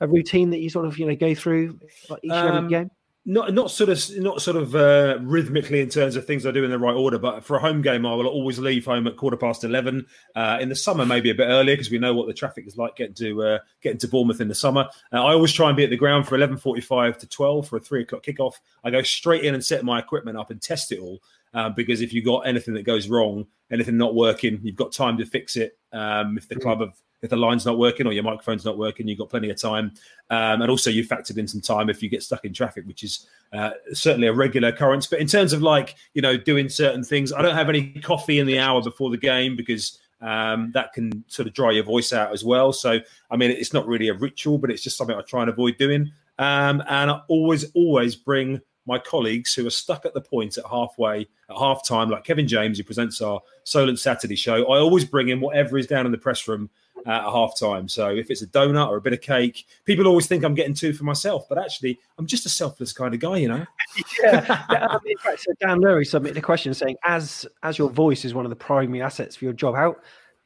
[0.00, 1.78] a routine that you sort of you know go through
[2.08, 2.90] like each and every um, game?
[3.28, 6.64] not not sort of not sort of uh, rhythmically in terms of things I do
[6.64, 9.18] in the right order, but for a home game, I will always leave home at
[9.18, 10.06] quarter past eleven.
[10.34, 12.78] Uh, in the summer, maybe a bit earlier because we know what the traffic is
[12.78, 14.88] like getting to uh, getting to Bournemouth in the summer.
[15.12, 17.76] Uh, I always try and be at the ground for eleven forty-five to twelve for
[17.76, 18.54] a three o'clock kickoff.
[18.82, 21.20] I go straight in and set my equipment up and test it all.
[21.52, 25.18] Uh, because if you've got anything that goes wrong, anything not working, you've got time
[25.18, 25.78] to fix it.
[25.92, 26.62] Um, if the mm.
[26.62, 29.50] club have if the line's not working or your microphone's not working, you've got plenty
[29.50, 29.92] of time.
[30.30, 33.02] Um, and also, you factored in some time if you get stuck in traffic, which
[33.02, 35.06] is uh, certainly a regular occurrence.
[35.06, 38.38] But in terms of like, you know, doing certain things, I don't have any coffee
[38.38, 42.12] in the hour before the game because um, that can sort of dry your voice
[42.12, 42.72] out as well.
[42.72, 43.00] So,
[43.30, 45.76] I mean, it's not really a ritual, but it's just something I try and avoid
[45.76, 46.12] doing.
[46.38, 50.64] Um, and I always, always bring my colleagues who are stuck at the point at
[50.66, 54.64] halfway, at half time, like Kevin James, who presents our Solent Saturday show.
[54.64, 56.70] I always bring in whatever is down in the press room
[57.06, 57.88] at half time.
[57.88, 60.74] So if it's a donut or a bit of cake, people always think I'm getting
[60.74, 63.64] two for myself, but actually I'm just a selfless kind of guy, you know.
[64.22, 64.64] yeah.
[64.90, 68.34] Um, in fact, so Dan Lurie submitted a question saying, as as your voice is
[68.34, 69.96] one of the primary assets for your job, how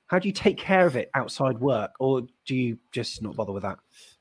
[0.07, 3.53] how do you take care of it outside work, or do you just not bother
[3.53, 3.78] with that?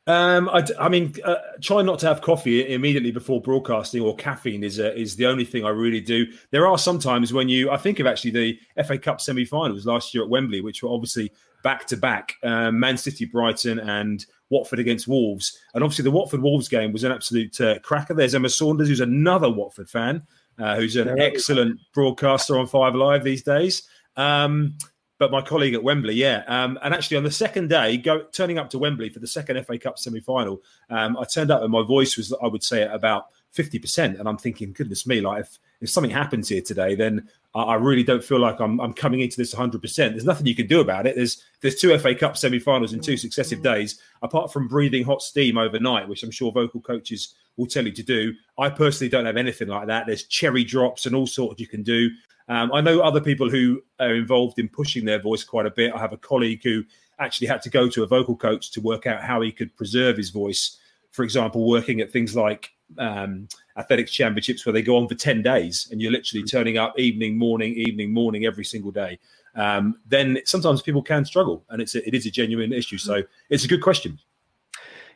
[0.07, 4.63] Um, I, I, mean, uh, try not to have coffee immediately before broadcasting, or caffeine
[4.63, 6.25] is uh, is the only thing I really do.
[6.49, 10.13] There are some times when you, I think of actually the FA Cup semi-finals last
[10.13, 11.31] year at Wembley, which were obviously
[11.63, 15.57] back to back, Man City, Brighton, and Watford against Wolves.
[15.73, 18.13] And obviously, the Watford Wolves game was an absolute uh, cracker.
[18.13, 20.21] There's Emma Saunders, who's another Watford fan,
[20.59, 23.83] uh, who's an excellent broadcaster on Five Live these days.
[24.17, 24.77] Um,
[25.17, 26.43] but my colleague at Wembley, yeah.
[26.47, 29.63] Um, and actually, on the second day, go, turning up to Wembley for the second
[29.65, 32.83] FA Cup semi final, um, I turned up and my voice was, I would say,
[32.83, 34.19] at about 50%.
[34.19, 38.03] And I'm thinking, goodness me, like if, if something happens here today, then I really
[38.03, 39.81] don't feel like I'm, I'm coming into this 100%.
[39.95, 41.15] There's nothing you can do about it.
[41.15, 43.99] There's there's two FA Cup semi-finals in two successive days.
[44.21, 48.03] Apart from breathing hot steam overnight, which I'm sure vocal coaches will tell you to
[48.03, 50.05] do, I personally don't have anything like that.
[50.07, 52.09] There's cherry drops and all sorts you can do.
[52.47, 55.93] Um, I know other people who are involved in pushing their voice quite a bit.
[55.93, 56.83] I have a colleague who
[57.19, 60.17] actually had to go to a vocal coach to work out how he could preserve
[60.17, 60.77] his voice.
[61.11, 65.41] For example, working at things like um, athletics championships where they go on for 10
[65.41, 69.19] days and you're literally turning up evening, morning, evening, morning every single day,
[69.55, 72.97] um, then sometimes people can struggle and it's a, it is a genuine issue.
[72.97, 74.19] So it's a good question.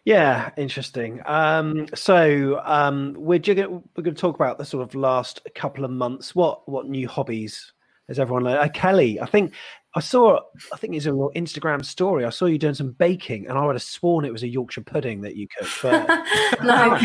[0.06, 1.20] Yeah, interesting.
[1.26, 5.84] Um, so um, we're gonna, we're going to talk about the sort of last couple
[5.84, 6.36] of months.
[6.36, 7.74] What what new hobbies
[8.08, 8.60] has everyone learned?
[8.60, 9.54] Uh, Kelly, I think
[9.96, 10.42] I saw.
[10.72, 12.24] I think it's a your Instagram story.
[12.24, 14.82] I saw you doing some baking, and I would have sworn it was a Yorkshire
[14.82, 15.80] pudding that you cooked.
[15.82, 16.08] But
[16.64, 17.00] no,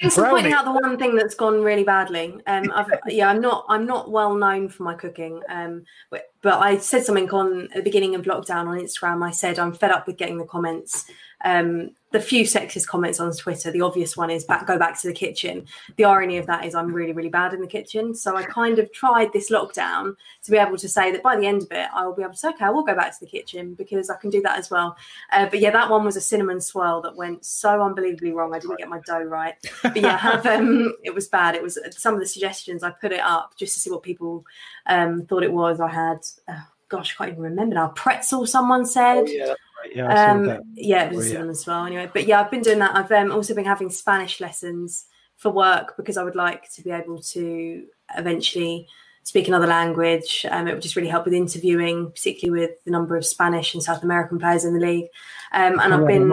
[0.00, 2.40] Thanks for pointing out the one thing that's gone really badly.
[2.46, 5.40] Um, I've, yeah, I'm not I'm not well known for my cooking.
[5.48, 9.24] Um, but, but I said something on at the beginning of lockdown on Instagram.
[9.24, 11.06] I said I'm fed up with getting the comments
[11.44, 13.70] um, the few sexist comments on Twitter.
[13.70, 15.66] The obvious one is back, go back to the kitchen.
[15.96, 18.14] The irony of that is I'm really, really bad in the kitchen.
[18.14, 20.14] So I kind of tried this lockdown
[20.44, 22.34] to be able to say that by the end of it, I will be able
[22.34, 24.58] to say, okay, I will go back to the kitchen because I can do that
[24.58, 24.96] as well.
[25.32, 28.54] Uh, but yeah, that one was a cinnamon swirl that went so unbelievably wrong.
[28.54, 29.54] I didn't get my dough right.
[29.82, 31.54] But yeah, have, um, it was bad.
[31.54, 34.44] It was some of the suggestions I put it up just to see what people
[34.86, 35.80] um, thought it was.
[35.80, 36.18] I had,
[36.48, 37.88] oh, gosh, I can't even remember now.
[37.88, 39.24] Pretzel, someone said.
[39.26, 39.54] Oh, yeah.
[39.94, 40.62] Yeah, I saw um, that.
[40.74, 41.50] yeah, it was Oh, yeah.
[41.50, 41.86] as well.
[41.86, 42.94] Anyway, but yeah, I've been doing that.
[42.94, 45.06] I've um, also been having Spanish lessons
[45.36, 47.84] for work because I would like to be able to
[48.16, 48.86] eventually
[49.24, 50.46] speak another language.
[50.50, 53.82] Um, it would just really help with interviewing, particularly with the number of Spanish and
[53.82, 55.06] South American players in the league.
[55.52, 56.32] Um, and I've been.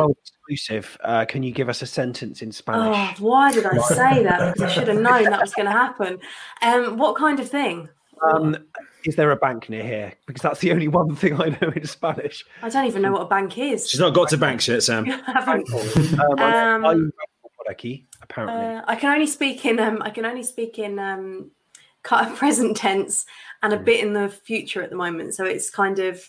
[0.49, 0.97] Exclusive.
[1.03, 2.97] Uh, can you give us a sentence in Spanish?
[2.97, 4.39] Oh, why did I say that?
[4.53, 6.19] Because I should have known that was going to happen.
[6.61, 7.89] Um, what kind of thing?
[8.21, 8.57] Um,
[9.05, 10.13] is there a bank near here?
[10.25, 12.45] Because that's the only one thing I know in Spanish.
[12.61, 13.89] I don't even know what a bank is.
[13.89, 15.05] She's not got to banks yet, Sam.
[15.27, 15.65] Um,
[16.39, 17.11] I- Um, I'm
[18.21, 18.65] apparently.
[18.65, 21.51] Uh, I can only speak in um, I can only speak in um,
[22.03, 23.25] kind of present tense
[23.61, 25.35] and a bit in the future at the moment.
[25.35, 26.27] So it's kind of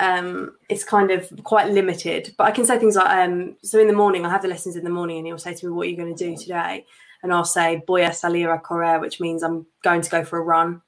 [0.00, 2.34] um, it's kind of quite limited.
[2.38, 4.76] But I can say things like um, so in the morning I have the lessons
[4.76, 6.86] in the morning and he'll say to me, "What are you going to do today?"
[7.22, 10.38] And I'll say, "Voy a salir a correr," which means I'm going to go for
[10.38, 10.82] a run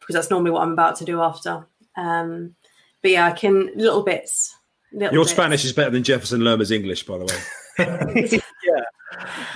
[0.00, 1.66] because that's normally what I'm about to do after.
[1.96, 2.54] Um,
[3.02, 4.54] but yeah, I can little bits.
[4.92, 5.32] Little Your bits.
[5.32, 8.40] Spanish is better than Jefferson Lerma's English, by the way.
[8.66, 8.82] Yeah.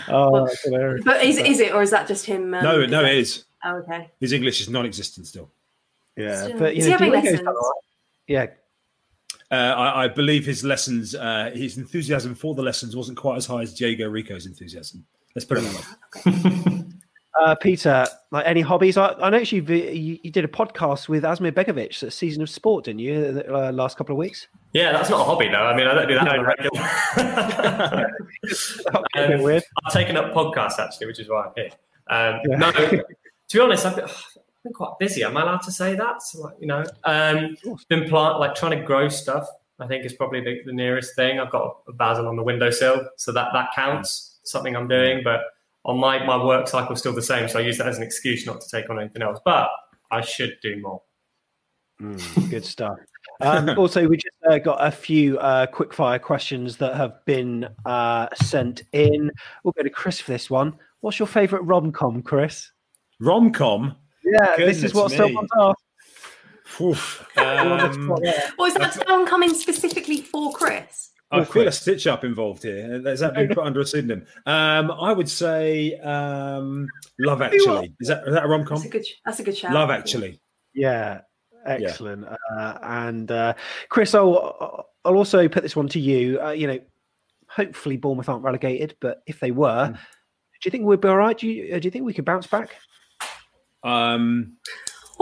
[0.08, 1.04] Oh, that's hilarious.
[1.04, 2.54] But is, is it or is that just him?
[2.54, 3.44] um, no, no, it is.
[3.64, 4.10] Oh, okay.
[4.20, 5.50] His English is non-existent still.
[6.16, 7.38] Yeah, Still- but you Is he know, having lessons?
[7.40, 7.80] done all right.
[8.28, 8.46] Yeah,
[9.50, 13.46] Uh, I, I believe his lessons, uh, his enthusiasm for the lessons wasn't quite as
[13.46, 15.04] high as Diego Rico's enthusiasm.
[15.34, 16.84] Let's put it that way.
[17.38, 18.96] Uh, Peter, like any hobbies?
[18.96, 22.84] I, I noticed you, you did a podcast with Asmir Begovic, a season of sport,
[22.86, 23.32] didn't you?
[23.32, 24.48] The uh, last couple of weeks.
[24.72, 25.66] Yeah, that's not a hobby though.
[25.66, 28.10] I mean, I don't do that No, on a regular.
[29.24, 29.62] a bit weird.
[29.86, 31.70] I've taken up podcasts actually, which is why I'm here.
[32.08, 32.56] Um, Yeah.
[32.56, 33.04] No, to
[33.52, 35.22] be honest, I've been, I've been quite busy.
[35.22, 36.22] Am I allowed to say that?
[36.22, 37.56] So, like, you know, um,
[37.88, 39.46] been plant like trying to grow stuff.
[39.78, 41.40] I think is probably the, the nearest thing.
[41.40, 44.38] I've got a basil on the windowsill, so that that counts.
[44.42, 45.42] Something I'm doing, but
[45.84, 47.48] on my my work cycle still the same.
[47.48, 49.40] So I use that as an excuse not to take on anything else.
[49.44, 49.68] But
[50.10, 51.02] I should do more.
[52.48, 52.98] Good stuff.
[53.42, 57.68] Um, also, we just uh, got a few uh, quick fire questions that have been
[57.84, 59.30] uh, sent in.
[59.64, 60.78] We'll go to Kris for this one.
[61.00, 62.70] What's your favourite rom com, Kris?
[63.20, 63.96] Rom com.
[64.24, 65.84] Yeah, this is what someone's asked.
[67.36, 68.08] Um,
[68.56, 71.09] Was that song coming specifically for Kris?
[71.32, 73.00] I feel a stitch up involved here.
[73.04, 74.26] Has that been put under a pseudonym?
[74.46, 76.88] Um, I would say um,
[77.20, 77.94] Love Actually.
[78.00, 78.76] Is that, is that a rom com?
[78.78, 79.04] That's a good.
[79.24, 79.72] That's a good shout.
[79.72, 80.40] Love Actually.
[80.74, 81.20] Yeah,
[81.66, 82.24] excellent.
[82.26, 83.54] Uh, and uh,
[83.88, 86.40] Kris, I'll, I'll also put this one to you.
[86.42, 86.78] Uh, you know,
[87.48, 89.92] hopefully Bournemouth aren't relegated, but if they were, Hmm.
[89.92, 89.98] do
[90.64, 91.36] you think we'd be all right?
[91.38, 92.74] Do you, uh, do you think we could bounce back?
[93.82, 94.56] Um,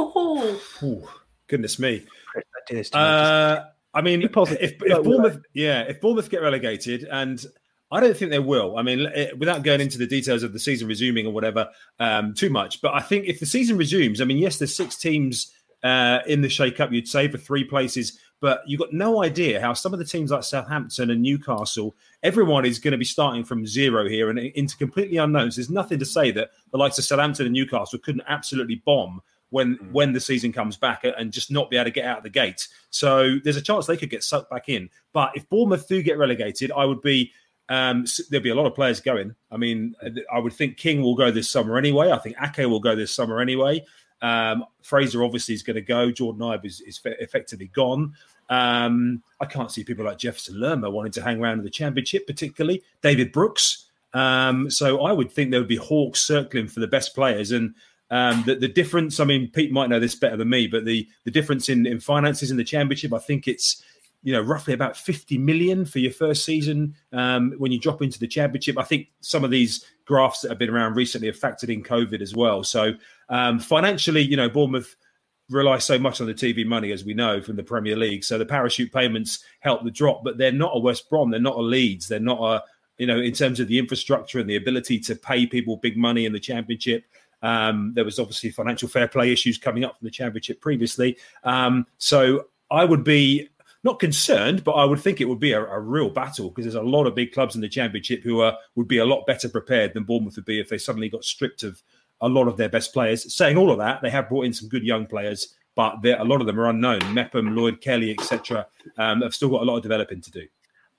[0.01, 1.09] Oh, Ooh,
[1.49, 2.05] goodness me.
[2.33, 2.99] Kris, don't do this to.
[2.99, 3.65] Uh,
[3.95, 4.31] I mean, if,
[4.61, 4.79] if.
[4.79, 7.45] Bournemouth, yeah, if Bournemouth get relegated, and
[7.91, 8.77] I don't think they will.
[8.77, 11.69] I mean, eh, without going into the details of the season resuming or whatever
[11.99, 14.97] um, too much, but I think if the season resumes, I mean, yes, there's six
[14.97, 16.93] teams uh, in the Shake Up.
[16.93, 20.31] You'd say for three places, but you've got no idea how some of the teams
[20.31, 24.77] like Southampton and Newcastle, everyone is going to be starting from zero here and into
[24.77, 25.57] completely unknowns.
[25.57, 29.79] There's nothing to say that the likes of Southampton and Newcastle couldn't absolutely bomb when
[29.93, 32.31] when the season comes back and just not be able to get out of the
[32.31, 32.69] gate.
[32.91, 34.91] So there's a chance they could get sucked back in.
[35.13, 37.33] But if Bournemouth do get relegated, I would be
[37.69, 39.35] um, there'll be a lot of players going.
[39.51, 39.95] I mean,
[40.33, 42.11] I would think King will go this summer anyway.
[42.11, 43.85] I think Ake will go this summer anyway.
[44.21, 46.11] Um, Fraser obviously is going to go.
[46.11, 48.15] Jordan Ibe is, is effectively gone.
[48.49, 52.27] Um, I can't see people like Jefferson Lerma wanting to hang around in the championship,
[52.27, 53.85] particularly David Brooks.
[54.15, 57.53] Um, so I would think there would be hawks circling for the best players.
[57.53, 57.75] And
[58.11, 61.07] um, the, the difference, I mean, Pete might know this better than me, but the,
[61.25, 63.83] the difference in, in finances in the championship, I think it's
[64.23, 68.19] you know roughly about 50 million for your first season um, when you drop into
[68.19, 68.79] the championship.
[68.79, 72.21] I think some of these graphs that have been around recently have factored in COVID
[72.21, 72.65] as well.
[72.65, 72.95] So
[73.29, 74.97] um, financially, you know, Bournemouth
[75.51, 78.25] rely so much on the TV money, as we know from the Premier League.
[78.25, 81.57] So the parachute payments help the drop, but they're not a West Brom, they're not
[81.57, 82.65] a Leeds, they're not a
[82.99, 86.27] you know in terms of the infrastructure and the ability to pay people big money
[86.27, 87.05] in the Championship.
[87.43, 91.17] Um, there was obviously financial fair play issues coming up from the Championship previously.
[91.45, 93.49] Um, so I would be
[93.85, 96.75] not concerned, but I would think it would be a, a real battle because there's
[96.75, 99.49] a lot of big clubs in the Championship who are would be a lot better
[99.49, 101.83] prepared than Bournemouth would be if they suddenly got stripped of
[102.21, 103.33] a lot of their best players.
[103.35, 106.41] Saying all of that, they have brought in some good young players, but a lot
[106.41, 107.15] of them are unknown.
[107.15, 108.67] Mepham, Lloyd Kelly, etc.,
[108.97, 110.47] um, have still got a lot of developing to do.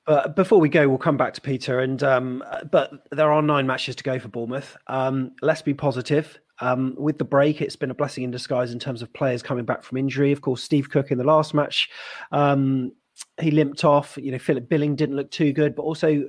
[0.05, 1.79] But before we go, we'll come back to Peter.
[1.79, 4.75] And um, but there are nine matches to go for Bournemouth.
[4.87, 6.39] Um, let's be positive.
[6.61, 9.65] Um, with the break, it's been a blessing in disguise in terms of players coming
[9.65, 10.31] back from injury.
[10.31, 11.89] Of course, Steve Cook in the last match,
[12.31, 12.91] um,
[13.39, 14.17] he limped off.
[14.21, 16.25] You know, Philip Billing didn't look too good, but also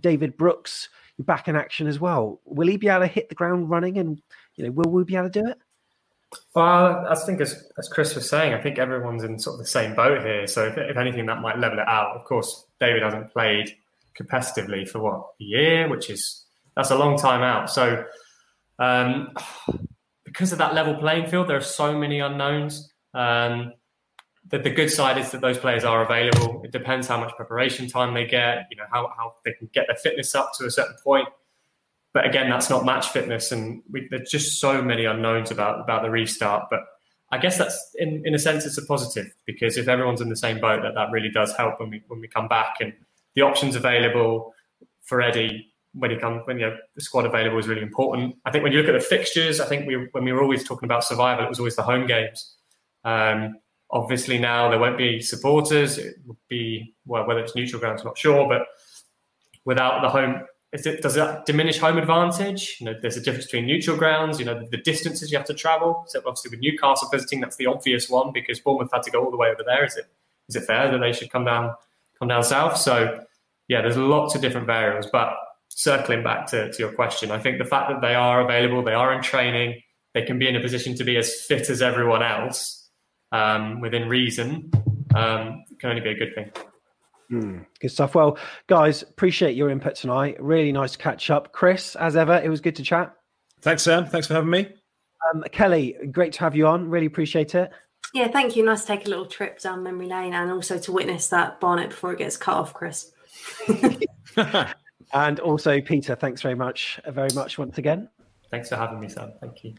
[0.00, 0.88] David Brooks
[1.20, 2.40] back in action as well.
[2.44, 3.98] Will he be able to hit the ground running?
[3.98, 4.20] And
[4.56, 5.58] you know, will we be able to do it?
[6.54, 9.66] Well, I think as, as Kris was saying, I think everyone's in sort of the
[9.66, 10.46] same boat here.
[10.46, 12.16] So if, if anything, that might level it out.
[12.16, 13.74] Of course, David hasn't played
[14.18, 16.44] competitively for what a year, which is
[16.76, 17.70] that's a long time out.
[17.70, 18.04] So
[18.78, 19.30] um,
[20.24, 22.92] because of that level playing field, there are so many unknowns.
[23.14, 23.72] Um,
[24.50, 26.62] the, the good side is that those players are available.
[26.64, 29.86] It depends how much preparation time they get, you know, how, how they can get
[29.88, 31.28] their fitness up to a certain point.
[32.14, 36.02] But again, that's not match fitness, and we, there's just so many unknowns about about
[36.02, 36.68] the restart.
[36.70, 36.80] But
[37.30, 40.36] I guess that's in, in a sense it's a positive because if everyone's in the
[40.36, 42.92] same boat, that that really does help when we when we come back and
[43.34, 44.54] the options available
[45.02, 48.36] for Eddie when he comes when you know, the squad available is really important.
[48.44, 50.64] I think when you look at the fixtures, I think we when we were always
[50.64, 52.54] talking about survival, it was always the home games.
[53.04, 53.56] Um,
[53.90, 55.98] obviously now there won't be supporters.
[55.98, 58.66] It would be well whether it's neutral grounds, I'm not sure, but
[59.64, 60.42] without the home.
[60.70, 62.76] It, does that diminish home advantage?
[62.78, 64.38] You know, there's a difference between neutral grounds.
[64.38, 66.04] You know, the, the distances you have to travel.
[66.08, 69.30] So obviously, with Newcastle visiting, that's the obvious one because Bournemouth had to go all
[69.30, 69.84] the way over there.
[69.84, 70.04] Is it
[70.48, 71.74] is it fair that they should come down
[72.18, 72.76] come down south?
[72.76, 73.24] So
[73.68, 75.08] yeah, there's lots of different variables.
[75.10, 75.34] But
[75.68, 78.94] circling back to, to your question, I think the fact that they are available, they
[78.94, 79.80] are in training,
[80.14, 82.88] they can be in a position to be as fit as everyone else
[83.32, 84.70] um, within reason,
[85.14, 86.50] um, can only be a good thing.
[87.30, 88.14] Mm, good stuff.
[88.14, 90.36] Well, guys, appreciate your input tonight.
[90.42, 91.52] Really nice to catch up.
[91.52, 93.14] Kris, as ever, it was good to chat.
[93.60, 94.06] Thanks, Sam.
[94.06, 94.68] Thanks for having me.
[95.34, 96.88] Um, Kelly, great to have you on.
[96.88, 97.70] Really appreciate it.
[98.14, 98.64] Yeah, thank you.
[98.64, 101.90] Nice to take a little trip down memory lane and also to witness that bonnet
[101.90, 103.12] before it gets cut off, Kris.
[105.12, 108.08] and also, Peter, thanks very much, very much once again.
[108.50, 109.32] Thanks for having me, Sam.
[109.40, 109.74] Thank you.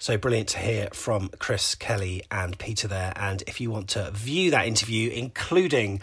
[0.00, 3.12] So brilliant to hear from Kris Kelly and Peter there.
[3.16, 6.00] And if you want to view that interview, including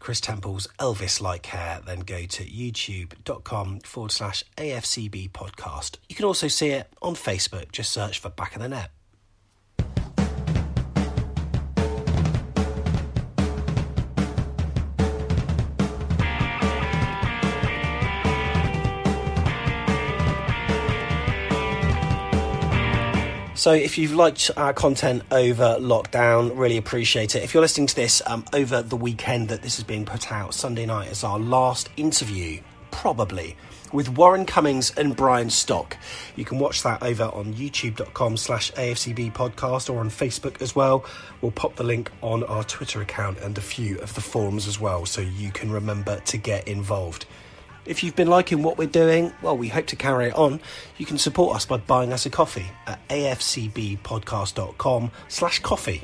[0.00, 5.96] Kris Temple's Elvis like hair, then go to youtube.com forward slash AFCB podcast.
[6.10, 7.72] You can also see it on Facebook.
[7.72, 8.90] Just search for Back of the Net.
[23.58, 27.42] So, if you've liked our content over lockdown, really appreciate it.
[27.42, 30.54] If you're listening to this um, over the weekend that this is being put out,
[30.54, 32.60] Sunday night is our last interview,
[32.92, 33.56] probably,
[33.92, 35.96] with Warren Cummings and Brian Stock.
[36.36, 41.04] You can watch that over on youtube.com slash AFCB podcast or on Facebook as well.
[41.40, 44.78] We'll pop the link on our Twitter account and a few of the forums as
[44.78, 47.26] well so you can remember to get involved.
[47.88, 50.60] If you've been liking what we're doing, well, we hope to carry it on.
[50.98, 56.02] You can support us by buying us a coffee at afcbpodcast.com slash coffee.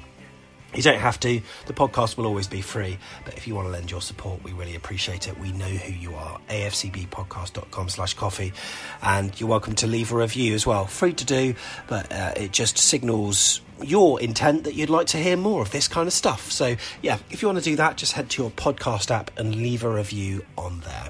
[0.74, 1.42] You don't have to.
[1.66, 2.96] The podcast will always be free.
[3.26, 5.38] But if you want to lend your support, we really appreciate it.
[5.38, 6.40] We know who you are.
[6.48, 8.54] afcbpodcast.com slash coffee.
[9.02, 10.86] And you're welcome to leave a review as well.
[10.86, 11.54] Free to do,
[11.86, 15.88] but uh, it just signals your intent that you'd like to hear more of this
[15.88, 16.50] kind of stuff.
[16.52, 19.54] So, yeah, if you want to do that, just head to your podcast app and
[19.54, 21.08] leave a review on there.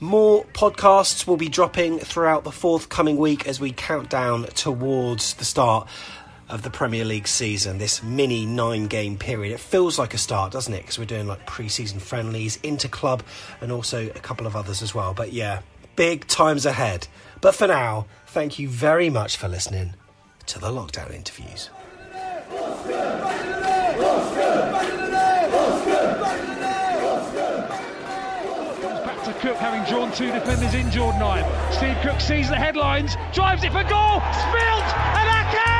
[0.00, 5.44] More podcasts will be dropping throughout the forthcoming week as we count down towards the
[5.44, 5.88] start
[6.48, 9.52] of the Premier League season, this mini nine game period.
[9.52, 10.80] It feels like a start, doesn't it?
[10.80, 13.22] Because we're doing like pre season friendlies, inter club,
[13.60, 15.14] and also a couple of others as well.
[15.14, 15.60] But yeah,
[15.96, 17.06] big times ahead.
[17.40, 19.94] But for now, thank you very much for listening
[20.46, 21.70] to the lockdown interviews.
[22.50, 22.58] Back
[29.24, 31.44] to Cook, having drawn two defenders in Jordan nine.
[31.72, 35.79] Steve Cook sees the headlines, drives it for goal, Spilt, and Ake